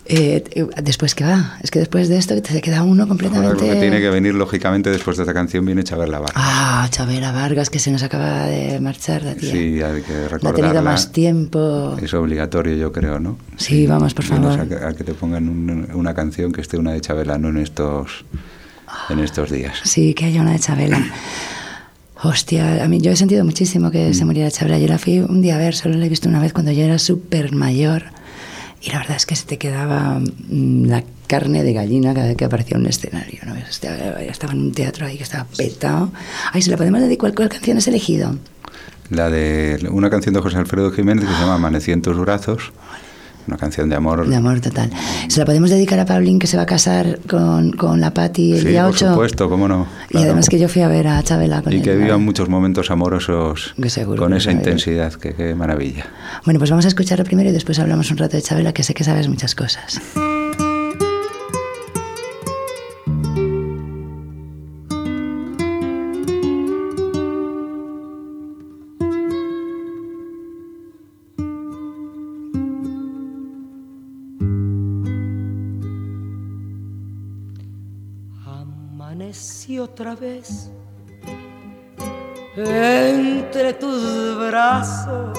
Eh, 0.06 0.44
después, 0.84 1.16
¿qué 1.16 1.24
va? 1.24 1.58
Es 1.64 1.72
que 1.72 1.80
después 1.80 2.10
de 2.10 2.18
esto 2.18 2.40
te 2.42 2.62
queda 2.62 2.84
uno 2.84 3.04
Ahora 3.04 3.08
completamente... 3.08 3.54
lo 3.54 3.74
que 3.74 3.80
tiene 3.80 4.02
que 4.02 4.10
venir, 4.10 4.34
lógicamente, 4.36 4.90
después 4.90 5.16
de 5.16 5.24
esta 5.24 5.34
canción, 5.34 5.66
viene 5.66 5.84
Chabela 5.86 6.20
Vargas. 6.20 6.36
Ah, 6.36 6.88
Chabela 6.92 7.32
Vargas, 7.32 7.70
que 7.70 7.80
se 7.80 7.90
nos 7.90 8.04
acaba 8.04 8.44
de 8.48 8.82
marchar, 8.82 9.24
la 9.24 9.34
tía. 9.36 9.52
Sí, 9.52 9.82
hay 9.82 10.02
que 10.02 10.12
No 10.14 10.26
ha 10.26 10.28
recordarla. 10.28 10.54
tenido 10.56 10.82
más 10.82 11.12
tiempo. 11.14 11.98
Es 12.02 12.14
obligatorio, 12.14 12.76
yo 12.76 12.92
creo, 12.92 13.20
¿no? 13.20 13.38
Sí, 13.56 13.88
vamos, 13.88 14.14
por 14.14 14.26
favor. 14.26 14.60
A 14.60 14.66
que, 14.68 14.76
a 14.76 14.92
que 14.94 15.04
te 15.06 15.14
pongan 15.14 15.48
un- 15.48 15.88
una 15.94 16.14
canción 16.14 16.52
que 16.52 16.60
esté 16.60 16.78
una 16.78 16.92
de 16.92 17.00
Chabela, 17.00 17.38
no 17.38 17.48
en 17.50 17.58
estos, 17.58 18.26
en 19.10 19.20
estos 19.20 19.52
días. 19.52 19.78
Sí, 19.86 20.14
que 20.14 20.26
haya 20.26 20.42
una 20.42 20.52
de 20.52 20.60
Chabela. 20.60 21.02
Hostia, 22.26 22.84
a 22.84 22.88
mí 22.88 23.00
yo 23.02 23.12
he 23.12 23.16
sentido 23.16 23.44
muchísimo 23.44 23.90
que 23.92 24.10
Mm. 24.10 24.14
se 24.14 24.26
muriera 24.26 24.52
Chabela. 24.52 24.80
Yo 24.80 24.88
la 24.88 24.98
fui 24.98 25.20
un 25.20 25.42
día 25.42 25.56
a 25.56 25.60
ver, 25.60 25.76
solo 25.76 25.96
la 25.96 26.06
he 26.06 26.10
visto 26.10 26.28
una 26.28 26.40
vez 26.42 26.52
cuando 26.54 26.72
yo 26.74 26.84
era 26.84 27.00
súper 27.00 27.54
mayor. 27.54 28.04
Y 28.84 28.92
la 28.92 29.00
verdad 29.00 29.16
es 29.16 29.26
que 29.26 29.36
se 29.38 29.46
te 29.46 29.58
quedaba 29.58 30.20
mm, 30.20 30.86
la 30.86 31.04
carne 31.28 31.64
de 31.64 31.72
gallina 31.72 32.14
cada 32.14 32.28
vez 32.28 32.36
que 32.36 32.44
aparecía 32.44 32.78
un 32.78 32.86
escenario. 32.86 33.40
¿no? 33.46 33.56
Estaba, 33.56 33.96
en 34.52 34.60
un 34.60 34.72
teatro 34.74 35.06
ahí 35.06 35.16
que 35.16 35.24
estaba 35.24 35.46
petado. 35.46 36.12
Ay, 36.52 36.62
¿se 36.62 36.70
la 36.70 36.76
podemos 36.76 37.00
dedicar? 37.00 37.34
¿Cuál 37.34 37.48
canción 37.48 37.78
has 37.78 37.88
elegido? 37.88 38.36
La 39.10 39.30
de 39.30 39.88
una 39.90 40.10
canción 40.10 40.34
de 40.34 40.42
José 40.42 40.58
Alfredo 40.58 40.92
Jiménez 40.92 41.26
que 41.26 41.34
se 41.34 41.40
llama 41.40 41.56
Amanecí 41.56 41.92
en 41.92 42.02
tus 42.02 42.18
brazos 42.18 42.74
una 43.48 43.58
canción 43.58 43.90
de 43.90 43.96
amor. 43.96 44.28
De 44.28 44.36
amor 44.36 44.60
total. 44.62 44.90
¿Se 45.28 45.40
la 45.40 45.46
podemos 45.46 45.70
dedicar 45.70 46.00
a 46.00 46.06
Paulín 46.06 46.40
que 46.40 46.48
se 46.48 46.58
va 46.58 46.64
a 46.64 46.66
casar 46.66 47.20
con, 47.30 47.72
con 47.74 48.00
la 48.02 48.14
Patti 48.14 48.54
el 48.54 48.62
Sí, 48.62 48.68
día 48.70 48.84
por 48.86 48.94
8? 48.94 49.10
supuesto, 49.12 49.50
cómo 49.50 49.68
no. 49.68 49.88
Y 50.12 50.18
además 50.18 50.50
que 50.50 50.60
yo 50.60 50.68
fui 50.70 50.82
a 50.82 50.88
ver 50.88 51.08
a 51.08 51.22
Chabela 51.24 51.62
con 51.62 51.74
Y 51.74 51.78
él, 51.78 51.82
que 51.82 51.92
¿vale? 51.92 52.04
vivan 52.04 52.24
muchos 52.24 52.50
momentos 52.50 52.90
amorosos 52.92 53.74
Que 53.82 53.90
seguro 53.90 54.22
con 54.22 54.34
esa 54.34 54.52
intensidad, 54.52 55.14
que 55.14 55.34
qué 55.36 55.56
maravilla. 55.56 56.06
Bueno, 56.46 56.60
pues 56.60 56.70
vamos 56.70 56.86
a 56.86 56.88
escucharlo 56.88 57.24
primero 57.26 57.50
y 57.50 57.54
después 57.54 57.80
hablamos 57.80 58.10
un 58.12 58.18
rato 58.18 58.38
de 58.38 58.44
Chabela, 58.44 58.74
que 58.74 58.84
sé 58.84 58.94
que 58.94 59.04
sabes 59.04 59.28
muchas 59.28 59.56
cosas. 59.56 60.00
Otra 79.94 80.16
vez 80.16 80.72
entre 82.58 83.74
tus 83.74 84.36
brazos 84.40 85.38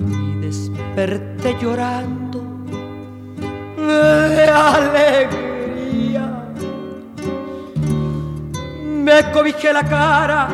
y 0.00 0.34
desperté 0.40 1.56
llorando 1.60 2.40
de 3.76 4.48
alegría. 4.48 6.24
Me 9.04 9.30
cobijé 9.30 9.72
la 9.72 9.84
cara 9.84 10.48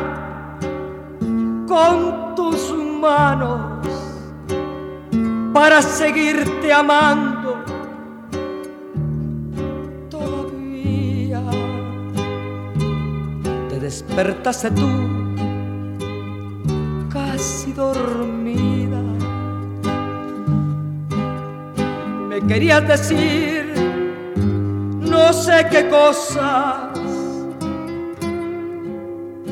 con 1.67 2.35
tus 2.35 2.75
manos 2.75 3.81
para 5.51 5.81
seguirte 5.81 6.71
amando 6.71 7.28
despertaste 13.89 14.69
tú, 14.69 14.87
casi 17.11 17.73
dormida. 17.73 19.01
Me 22.29 22.39
querías 22.47 22.87
decir 22.87 23.73
no 25.15 25.33
sé 25.33 25.65
qué 25.71 25.89
cosas, 25.89 26.91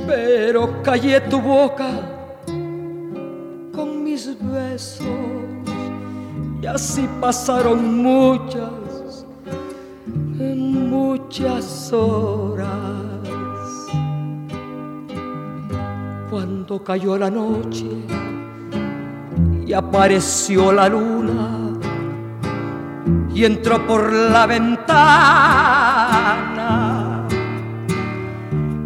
pero 0.06 0.84
callé 0.84 1.19
tu 1.21 1.41
boca 1.41 1.89
con 3.76 4.04
mis 4.04 4.38
besos 4.39 5.08
y 6.62 6.65
así 6.67 7.10
pasaron 7.19 8.04
muchas, 8.04 9.26
muchas 10.38 11.91
horas. 11.91 13.07
Cuando 16.30 16.84
cayó 16.84 17.18
la 17.18 17.30
noche 17.30 17.86
y 19.66 19.72
apareció 19.74 20.74
la 20.74 20.90
luna 20.90 21.58
y 23.34 23.46
entró 23.46 23.86
por 23.88 24.12
la 24.12 24.46
ventana. 24.46 24.98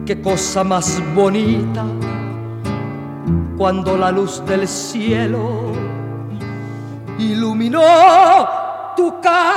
Qué 0.05 0.21
cosa 0.21 0.63
más 0.63 1.01
bonita 1.15 1.83
cuando 3.57 3.97
la 3.97 4.11
luz 4.11 4.43
del 4.45 4.67
cielo 4.67 5.71
iluminó 7.17 7.81
tu 8.95 9.19
cara. 9.21 9.50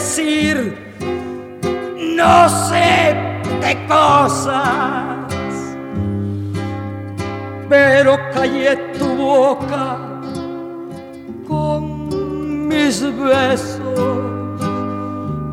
Decir, 0.00 0.78
no 2.16 2.48
sé 2.48 3.14
de 3.60 3.86
cosas, 3.86 5.28
pero 7.68 8.16
callé 8.32 8.76
tu 8.98 9.06
boca 9.14 9.98
con 11.46 12.66
mis 12.66 13.02
besos 13.02 14.62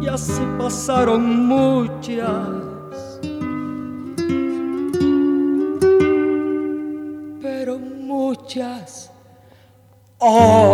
y 0.01 0.07
así 0.07 0.43
pasaron 0.57 1.45
muchas. 1.47 3.19
Pero 7.41 7.77
muchas 7.79 9.11
horas. 10.19 10.66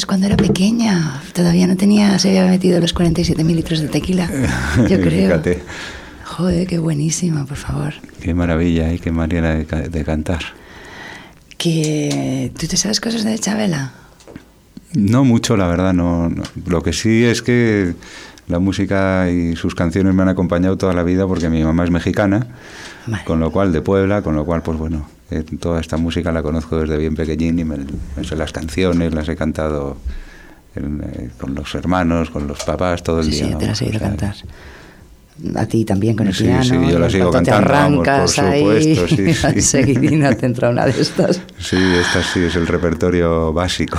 Es 0.00 0.06
cuando 0.06 0.26
era 0.26 0.36
pequeña. 0.36 1.22
Todavía 1.32 1.66
no 1.66 1.76
tenía, 1.76 2.18
se 2.18 2.30
había 2.30 2.46
metido 2.50 2.80
los 2.80 2.92
47 2.92 3.44
mil 3.44 3.56
litros 3.56 3.80
de 3.80 3.88
tequila. 3.88 4.28
Yo 4.88 5.00
creo. 5.00 5.28
Fíjate, 5.28 5.62
Joder, 6.24 6.66
qué 6.66 6.78
buenísima, 6.78 7.44
por 7.44 7.56
favor. 7.56 7.92
qué 8.22 8.32
maravilla 8.34 8.92
y 8.92 8.98
qué 8.98 9.10
manera 9.10 9.54
de, 9.56 9.64
de 9.64 10.04
cantar. 10.04 10.40
Que 11.58 12.52
tú 12.58 12.66
te 12.66 12.76
sabes 12.76 13.00
cosas 13.00 13.24
de 13.24 13.38
Chabela. 13.38 13.92
No 14.94 15.24
mucho, 15.24 15.56
la 15.56 15.66
verdad. 15.66 15.92
No, 15.92 16.28
no. 16.30 16.42
Lo 16.66 16.82
que 16.82 16.92
sí 16.92 17.24
es 17.24 17.42
que 17.42 17.94
la 18.48 18.58
música 18.58 19.30
y 19.30 19.54
sus 19.56 19.74
canciones 19.74 20.14
me 20.14 20.22
han 20.22 20.28
acompañado 20.28 20.76
toda 20.78 20.94
la 20.94 21.02
vida 21.02 21.26
porque 21.26 21.48
mi 21.50 21.62
mamá 21.62 21.84
es 21.84 21.90
mexicana, 21.90 22.46
Vale. 23.06 23.24
con 23.24 23.38
lo 23.40 23.50
cual 23.52 23.72
de 23.72 23.82
Puebla, 23.82 24.22
con 24.22 24.34
lo 24.34 24.44
cual, 24.44 24.62
pues 24.62 24.78
bueno, 24.78 25.06
eh, 25.30 25.44
toda 25.58 25.80
esta 25.80 25.96
música 25.96 26.32
la 26.32 26.42
conozco 26.42 26.78
desde 26.78 26.96
bien 26.98 27.14
pequeñín 27.14 27.58
y 27.58 27.64
me, 27.64 27.76
me 28.16 28.24
sé 28.24 28.36
las 28.36 28.52
canciones, 28.52 29.14
las 29.14 29.28
he 29.28 29.36
cantado 29.36 29.96
en, 30.74 31.02
eh, 31.02 31.30
con 31.38 31.54
los 31.54 31.74
hermanos, 31.74 32.30
con 32.30 32.46
los 32.46 32.62
papás 32.64 33.02
todo 33.02 33.20
el 33.20 33.26
Sí, 33.26 33.30
día. 33.32 33.48
sí, 33.48 33.54
te 33.58 33.66
las 33.66 33.82
he 33.82 33.84
oído 33.86 33.96
o 33.96 34.00
sea, 34.00 34.08
cantar. 34.08 34.34
A 35.56 35.64
ti 35.64 35.86
también 35.86 36.16
con 36.16 36.26
el 36.26 36.34
Sí, 36.34 36.44
piano. 36.44 36.62
sí, 36.64 36.70
yo 36.90 36.98
la 36.98 37.06
en 37.06 37.10
sigo 37.12 37.30
cuanto 37.30 37.50
te 37.50 37.56
cantando, 37.56 37.72
vamos, 37.72 37.98
por 37.98 38.08
arrancas 38.10 38.38
ahí, 38.40 38.94
supuesto, 38.96 39.08
sí, 39.16 39.34
sí. 39.34 39.46
enseguidina 39.54 40.34
te 40.34 40.46
entra 40.46 40.68
una 40.68 40.84
de 40.84 41.00
estas. 41.00 41.40
Sí, 41.58 41.76
esta 41.98 42.22
sí 42.22 42.40
es 42.40 42.56
el 42.56 42.66
repertorio 42.66 43.52
básico. 43.52 43.98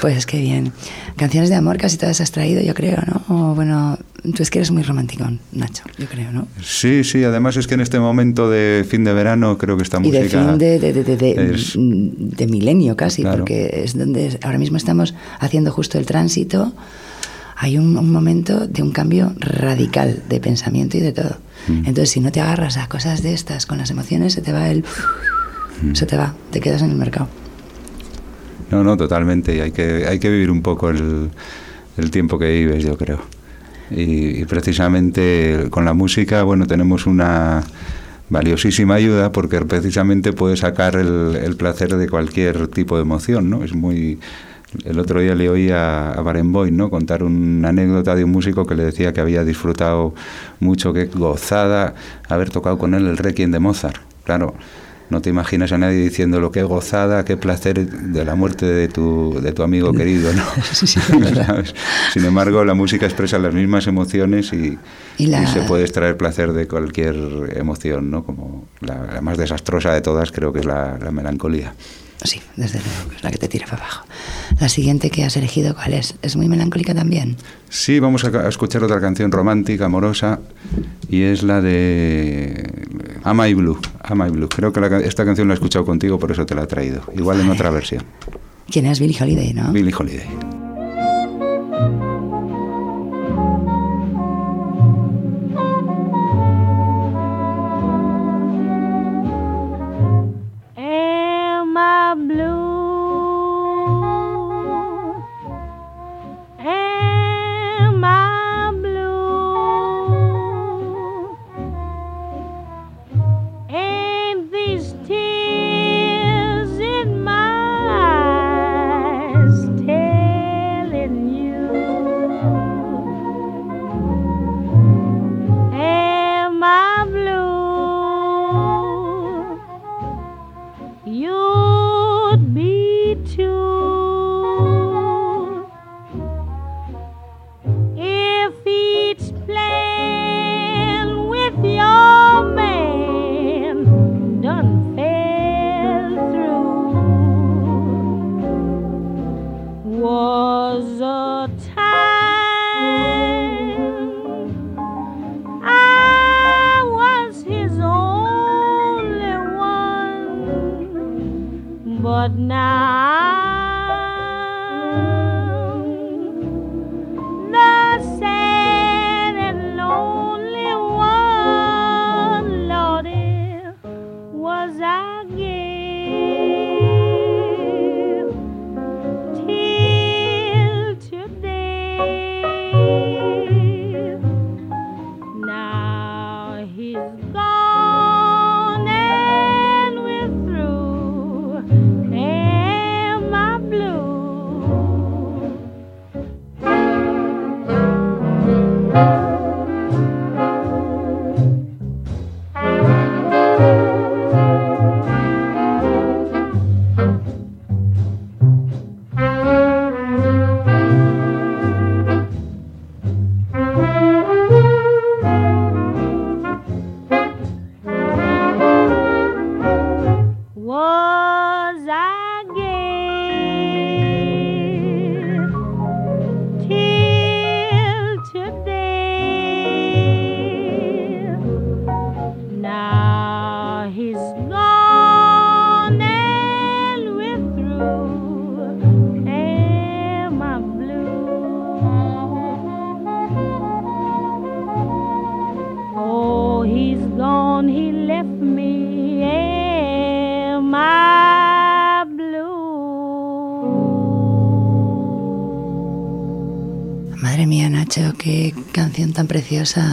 Pues 0.00 0.24
qué 0.26 0.38
bien. 0.38 0.72
Canciones 1.16 1.48
de 1.50 1.56
amor 1.56 1.78
casi 1.78 1.96
todas 1.96 2.20
has 2.20 2.30
traído, 2.30 2.62
yo 2.62 2.74
creo, 2.74 2.98
¿no? 3.06 3.22
O, 3.50 3.54
bueno, 3.54 3.98
tú 4.22 4.42
es 4.42 4.50
que 4.50 4.58
eres 4.58 4.70
muy 4.70 4.82
romántico, 4.82 5.24
Nacho, 5.52 5.84
yo 5.98 6.06
creo, 6.06 6.32
¿no? 6.32 6.48
Sí, 6.62 7.04
sí, 7.04 7.22
además 7.24 7.56
es 7.56 7.66
que 7.66 7.74
en 7.74 7.80
este 7.80 7.98
momento 8.00 8.50
de 8.50 8.84
fin 8.88 9.04
de 9.04 9.12
verano 9.12 9.56
creo 9.58 9.76
que 9.76 9.82
esta 9.84 9.98
Y 9.98 10.00
música... 10.00 10.18
de 10.20 10.28
fin 10.28 10.58
de, 10.58 10.78
de, 10.78 10.92
de, 10.92 11.04
de- 11.04 11.16
de- 11.16 11.54
es- 11.54 11.74
de 11.76 12.46
milenio 12.46 12.96
casi, 12.96 13.22
Claro. 13.22 13.38
porque 13.38 13.82
es 13.84 13.96
donde 13.96 14.38
ahora 14.42 14.58
mismo 14.58 14.76
estamos 14.76 15.14
haciendo 15.40 15.70
justo 15.70 15.98
el 15.98 16.06
tránsito. 16.06 16.72
Hay 17.60 17.76
un, 17.76 17.96
un 17.96 18.12
momento 18.12 18.66
de 18.68 18.82
un 18.82 18.92
cambio 18.92 19.32
radical 19.38 20.22
de 20.28 20.38
pensamiento 20.40 20.96
y 20.96 21.00
de 21.00 21.12
todo. 21.12 21.38
Mm. 21.66 21.78
Entonces, 21.86 22.10
si 22.10 22.20
no 22.20 22.30
te 22.30 22.40
agarras 22.40 22.76
a 22.76 22.88
cosas 22.88 23.22
de 23.22 23.34
estas 23.34 23.66
con 23.66 23.78
las 23.78 23.90
emociones, 23.90 24.32
se 24.34 24.42
te 24.42 24.52
va 24.52 24.68
el... 24.70 24.84
Mm. 25.82 25.94
Se 25.94 26.06
te 26.06 26.16
va, 26.16 26.34
te 26.50 26.60
quedas 26.60 26.82
en 26.82 26.90
el 26.90 26.96
mercado. 26.96 27.28
No, 28.70 28.84
no, 28.84 28.96
totalmente. 28.96 29.56
Y 29.56 29.60
hay 29.60 29.72
que, 29.72 30.06
hay 30.06 30.18
que 30.18 30.30
vivir 30.30 30.50
un 30.50 30.62
poco 30.62 30.90
el, 30.90 31.30
el 31.96 32.10
tiempo 32.10 32.38
que 32.38 32.50
vives, 32.50 32.84
yo 32.84 32.96
creo. 32.96 33.20
Y, 33.90 34.40
y 34.40 34.44
precisamente 34.44 35.68
con 35.70 35.84
la 35.84 35.94
música, 35.94 36.42
bueno, 36.42 36.66
tenemos 36.66 37.06
una 37.06 37.64
valiosísima 38.30 38.94
ayuda 38.94 39.32
porque 39.32 39.60
precisamente 39.62 40.32
puede 40.32 40.56
sacar 40.56 40.96
el, 40.96 41.56
placer 41.56 41.96
de 41.96 42.08
cualquier 42.08 42.68
tipo 42.68 42.96
de 42.96 43.02
emoción, 43.02 43.50
¿no? 43.50 43.64
Es 43.64 43.74
muy... 43.74 44.18
El 44.84 44.98
otro 44.98 45.20
día 45.20 45.34
le 45.34 45.48
oí 45.48 45.70
a, 45.70 46.10
a 46.10 46.20
Barenboim, 46.20 46.76
¿no? 46.76 46.90
Contar 46.90 47.22
una 47.22 47.70
anécdota 47.70 48.14
de 48.14 48.24
un 48.24 48.30
músico 48.30 48.66
que 48.66 48.74
le 48.74 48.84
decía 48.84 49.14
que 49.14 49.20
había 49.22 49.42
disfrutado 49.42 50.14
mucho, 50.60 50.92
que 50.92 51.06
gozada 51.06 51.94
haber 52.28 52.50
tocado 52.50 52.76
con 52.76 52.92
él 52.92 53.06
el 53.06 53.16
Requiem 53.16 53.50
de 53.50 53.60
Mozart. 53.60 53.96
Claro, 54.24 54.54
no 55.10 55.20
te 55.22 55.30
imaginas 55.30 55.72
a 55.72 55.78
nadie 55.78 55.98
diciendo 55.98 56.40
lo 56.40 56.50
que 56.52 56.62
gozada, 56.62 57.24
qué 57.24 57.36
placer 57.36 57.86
de 57.88 58.24
la 58.24 58.34
muerte 58.34 58.66
de 58.66 58.88
tu, 58.88 59.40
de 59.40 59.52
tu 59.52 59.62
amigo 59.62 59.92
querido, 59.92 60.32
¿no? 60.32 60.42
¿Sabes? 60.72 61.74
Sin 62.12 62.24
embargo, 62.24 62.64
la 62.64 62.74
música 62.74 63.06
expresa 63.06 63.38
las 63.38 63.54
mismas 63.54 63.86
emociones 63.86 64.52
y, 64.52 64.78
Y 65.18 65.26
la- 65.26 65.42
y 65.42 65.46
se 65.46 65.62
puede 65.62 65.82
extraer 65.84 66.16
placer 66.16 66.52
de 66.52 66.66
cualquier 66.68 67.16
emoción, 67.56 68.10
¿no? 68.10 68.24
Como 68.24 68.64
la, 68.80 69.06
la 69.14 69.20
más 69.20 69.38
desastrosa 69.38 69.92
de 69.94 70.00
todas 70.00 70.30
creo 70.32 70.52
que 70.52 70.60
es 70.60 70.66
la, 70.66 70.98
la 70.98 71.10
melancolía. 71.10 71.74
Sí, 72.22 72.40
desde 72.56 72.80
luego, 72.80 73.10
que 73.10 73.16
es 73.16 73.24
la 73.24 73.30
que 73.30 73.38
te 73.38 73.48
tira 73.48 73.66
para 73.66 73.82
abajo. 73.82 74.06
La 74.60 74.68
siguiente 74.68 75.10
que 75.10 75.24
has 75.24 75.36
elegido, 75.36 75.74
¿cuál 75.74 75.94
es? 75.94 76.16
¿Es 76.22 76.36
muy 76.36 76.48
melancólica 76.48 76.94
también? 76.94 77.36
Sí, 77.68 78.00
vamos 78.00 78.24
a, 78.24 78.48
escuchar 78.48 78.82
otra 78.82 79.00
canción 79.00 79.30
romántica, 79.30 79.84
amorosa, 79.84 80.40
y 81.08 81.22
es 81.22 81.42
la 81.42 81.60
de 81.60 82.70
Am 83.22 83.40
I 83.44 83.54
Blue. 83.54 83.78
Am 84.02 84.26
I 84.26 84.30
Blue. 84.30 84.48
Creo 84.48 84.72
que 84.72 84.80
la 84.80 84.98
esta 84.98 85.24
canción 85.24 85.48
la 85.48 85.54
he 85.54 85.56
escuchado 85.56 85.84
contigo, 85.84 86.18
por 86.18 86.32
eso 86.32 86.44
te 86.44 86.54
la 86.54 86.64
he 86.64 86.66
traído. 86.66 87.02
Igual 87.14 87.40
en 87.40 87.50
otra 87.50 87.70
versión. 87.70 88.02
¿Quién 88.68 88.86
es 88.86 88.98
Billie 88.98 89.16
Holiday, 89.20 89.54
no? 89.54 89.72
Billie 89.72 89.94
Holiday. 89.96 90.67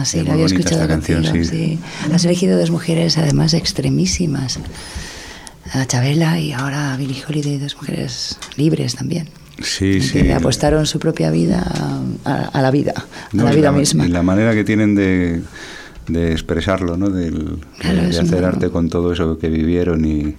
Sí, 0.04 0.18
Es 0.20 0.24
la 0.26 0.32
había 0.34 0.46
escuchado 0.46 0.82
esta 0.82 0.88
canción, 0.88 1.22
contigo, 1.24 1.44
sí. 1.44 1.78
Has 2.12 2.24
elegido 2.24 2.58
dos 2.58 2.70
mujeres, 2.70 3.18
además, 3.18 3.54
extremísimas. 3.54 4.58
A 5.72 5.84
Chabela 5.86 6.38
y 6.38 6.52
ahora 6.52 6.94
a 6.94 6.96
Billie 6.96 7.22
Holiday, 7.28 7.58
dos 7.58 7.76
mujeres 7.76 8.38
libres 8.56 8.94
también. 8.94 9.28
Sí, 9.62 9.94
que 9.94 10.20
sí. 10.22 10.30
apostaron 10.30 10.86
su 10.86 10.98
propia 10.98 11.30
vida 11.30 11.64
a, 12.24 12.40
a 12.52 12.62
la 12.62 12.70
vida, 12.70 12.92
a 12.96 13.04
No, 13.32 13.44
la 13.44 13.52
y 13.52 13.56
vida 13.56 13.72
misma. 13.72 14.06
Y 14.06 14.10
la 14.10 14.22
manera 14.22 14.54
que 14.54 14.62
tienen 14.64 14.94
de, 14.94 15.42
de 16.08 16.32
expresarlo, 16.32 16.96
¿no? 16.96 17.10
Del- 17.10 17.58
Claro, 17.78 18.02
de 18.02 18.10
es 18.10 18.18
hacer 18.20 18.44
arte 18.44 18.70
con 18.70 18.88
todo 18.90 19.12
eso 19.12 19.38
que 19.38 19.48
vivieron 19.48 20.04
y, 20.04 20.34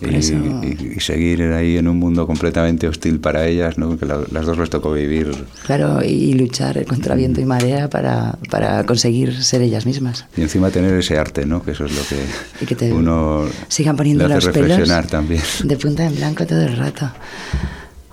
y, 0.00 0.14
eso- 0.14 0.34
y- 0.34 0.94
y 0.96 1.00
seguir 1.00 1.42
ahí 1.52 1.76
en 1.76 1.86
un 1.88 1.98
mundo 1.98 2.26
completamente 2.26 2.88
hostil 2.88 3.20
para 3.20 3.46
ellas, 3.46 3.76
¿no? 3.78 3.98
Que 3.98 4.06
la- 4.06 4.22
las 4.30 4.46
dos 4.46 4.56
les 4.58 4.70
tocó 4.70 4.92
vivir. 4.92 5.32
Claro, 5.66 6.02
y 6.02 6.32
luchar 6.34 6.84
contra 6.86 7.14
viento 7.14 7.40
y 7.40 7.44
marea 7.44 7.90
para, 7.90 8.38
para 8.50 8.84
conseguir 8.84 9.42
ser 9.44 9.60
ellas 9.62 9.84
mismas. 9.86 10.24
Y 10.36 10.42
encima 10.42 10.70
tener 10.70 10.94
ese 10.94 11.18
arte, 11.18 11.44
¿no? 11.44 11.62
Que 11.62 11.72
eso 11.72 11.84
es 11.84 11.92
lo 11.94 12.02
que, 12.06 12.16
Y 12.62 12.66
que 12.66 12.74
te 12.74 12.92
uno 12.92 13.44
sigan 13.68 13.96
poniendo 13.96 14.26
le 14.26 14.34
hace 14.34 14.46
los 14.46 14.54
pelos 14.54 14.68
reflexionar 14.70 15.06
también. 15.08 15.42
de 15.64 15.76
punta 15.76 16.06
en 16.06 16.16
blanco 16.16 16.46
todo 16.46 16.62
el 16.62 16.76
rato. 16.76 17.10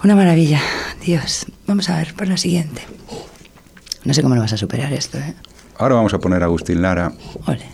Una 0.04 0.16
maravilla, 0.16 0.62
Dios. 1.06 1.46
Vamos 1.68 1.90
a 1.90 1.98
ver 1.98 2.14
por 2.14 2.28
la 2.28 2.38
siguiente. 2.38 2.82
No 4.06 4.14
sé 4.14 4.22
cómo 4.22 4.36
lo 4.36 4.42
vas 4.42 4.54
a 4.54 4.58
superar 4.58 4.92
esto, 4.94 5.18
¿eh? 5.18 5.34
Ahora 5.78 5.96
vamos 5.96 6.14
a 6.14 6.20
poner 6.20 6.42
a 6.42 6.46
Agustín 6.46 6.82
Lara. 6.82 7.12
Ole. 7.46 7.66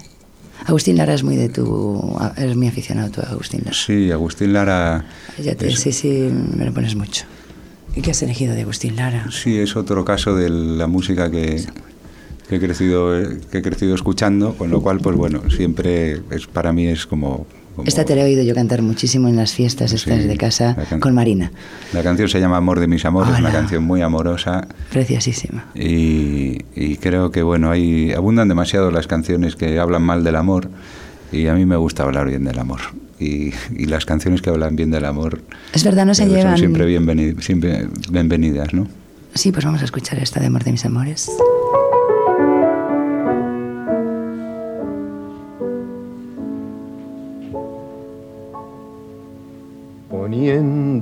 Agustín 0.66 0.98
Lara 0.98 1.14
es 1.14 1.24
muy 1.24 1.36
de 1.36 1.50
tu... 1.50 2.18
Eres 2.38 2.56
muy 2.56 2.68
aficionado 2.68 3.10
tú 3.12 3.22
a 3.22 3.26
Agustín 3.32 3.62
Lara. 3.64 3.76
Sí, 3.76 4.12
Agustín 4.12 4.54
Lara. 4.54 5.06
Ya 5.42 5.56
te- 5.56 5.68
es- 5.68 5.80
sí, 5.80 5.92
sí, 5.92 6.30
me 6.56 6.66
lo 6.66 6.74
pones 6.74 6.96
mucho. 6.96 7.26
¿Y 7.96 8.02
qué 8.02 8.12
has 8.12 8.22
elegido 8.24 8.54
de 8.56 8.62
Agustín 8.64 8.96
Lara? 8.96 9.28
Sí, 9.32 9.58
es 9.58 9.76
otro 9.76 10.04
caso 10.04 10.36
de 10.36 10.50
la 10.50 10.88
música 10.88 11.30
que, 11.32 11.64
que 12.50 12.56
he 12.56 12.60
crecido 12.60 13.18
eh, 13.20 13.40
que 13.52 13.60
he 13.60 13.62
crecido 13.62 13.96
escuchando, 13.96 14.56
con 14.58 14.70
lo 14.70 14.82
cual, 14.82 15.00
pues 15.00 15.16
bueno, 15.16 15.44
siempre 15.50 16.22
es 16.32 16.48
para 16.48 16.74
mí 16.74 16.88
es 16.88 17.06
como. 17.06 17.46
Como- 17.76 17.88
Esta 17.88 18.06
te 18.06 18.16
la 18.16 18.22
he 18.22 18.26
oído 18.26 18.44
yo 18.44 18.54
cantar 18.56 18.82
muchísimo 18.82 19.28
en 19.28 19.36
las 19.36 19.54
fiestas 19.54 19.92
estas 19.94 20.22
Sí, 20.22 20.28
de 20.28 20.38
casa 20.38 20.76
can- 20.90 21.00
con 21.00 21.14
Marina. 21.14 21.52
La 21.94 22.02
canción 22.04 22.30
se 22.30 22.40
llama 22.40 22.58
Amor 22.58 22.80
de 22.80 22.88
mis 22.88 23.04
amores, 23.06 23.30
Hola. 23.30 23.40
una 23.40 23.52
canción 23.52 23.84
muy 23.84 24.02
amorosa 24.02 24.68
Preciosísima. 24.92 25.66
y, 25.76 26.58
y 26.76 26.98
creo 26.98 27.32
que 27.32 27.44
bueno, 27.44 27.70
hay 27.72 28.12
abundan 28.14 28.48
demasiado 28.48 28.92
las 28.92 29.08
canciones 29.08 29.56
que 29.56 29.78
hablan 29.80 30.04
mal 30.04 30.24
del 30.24 30.36
amor 30.36 30.70
y 31.32 31.48
a 31.48 31.54
mí 31.54 31.66
me 31.66 31.76
gusta 31.76 32.04
hablar 32.04 32.28
bien 32.30 32.44
del 32.46 32.60
amor. 32.60 32.80
Y, 33.20 33.54
y 33.78 33.86
las 33.86 34.06
canciones 34.06 34.42
que 34.42 34.50
hablan 34.50 34.76
bien 34.76 34.92
del 34.92 35.06
amor 35.06 35.42
Es 35.74 35.86
verdad, 35.86 36.06
no 36.06 36.14
se 36.14 36.24
eh, 36.24 36.26
son 36.28 36.36
llevan... 36.36 36.58
siempre, 36.58 37.42
siempre 37.42 37.88
bienvenidas, 38.12 38.74
¿no? 38.74 38.88
Sí, 39.34 39.52
pues 39.54 39.64
vamos 39.66 39.82
a 39.82 39.86
escuchar 39.86 40.20
esta 40.20 40.40
de 40.42 40.48
Amor 40.48 40.64
de 40.66 40.72
mis 40.72 40.86
amores. 40.86 41.30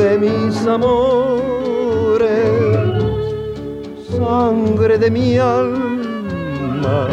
de 0.00 0.18
mis 0.18 0.66
amores, 0.66 2.20
sangre 4.16 4.96
de 4.98 5.10
mi 5.10 5.36
alma 5.36 7.08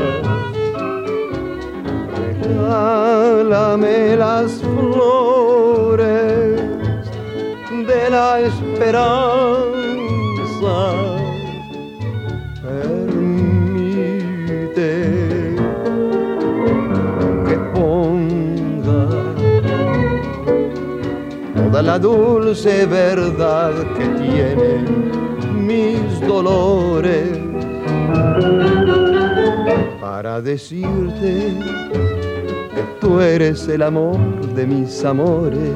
regálame 2.67 4.15
las 4.15 4.62
flores 4.62 5.82
de 7.88 8.10
la 8.10 8.39
esperanza. 8.39 9.76
La 21.88 21.97
dulce 21.97 22.86
verdad 22.86 23.71
que 23.97 24.06
tienen 24.21 25.65
mis 25.65 26.19
dolores 26.19 27.30
para 30.02 30.41
decirte 30.41 31.54
que 32.76 32.84
tú 33.00 33.21
eres 33.21 33.69
el 33.69 33.84
amor 33.84 34.19
de 34.54 34.67
mis 34.67 35.06
amores. 35.06 35.71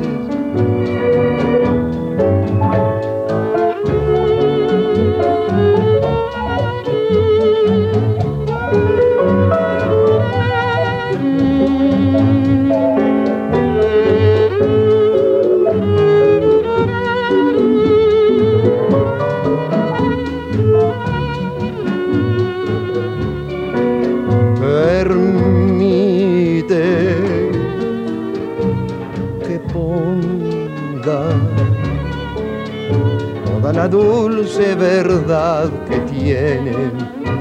Dulce 33.91 34.73
verdad 34.75 35.69
que 35.88 35.97
tienen 36.12 36.91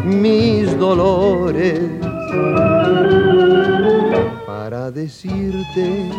mis 0.05 0.77
dolores 0.79 1.81
para 4.47 4.91
decirte 4.91 6.11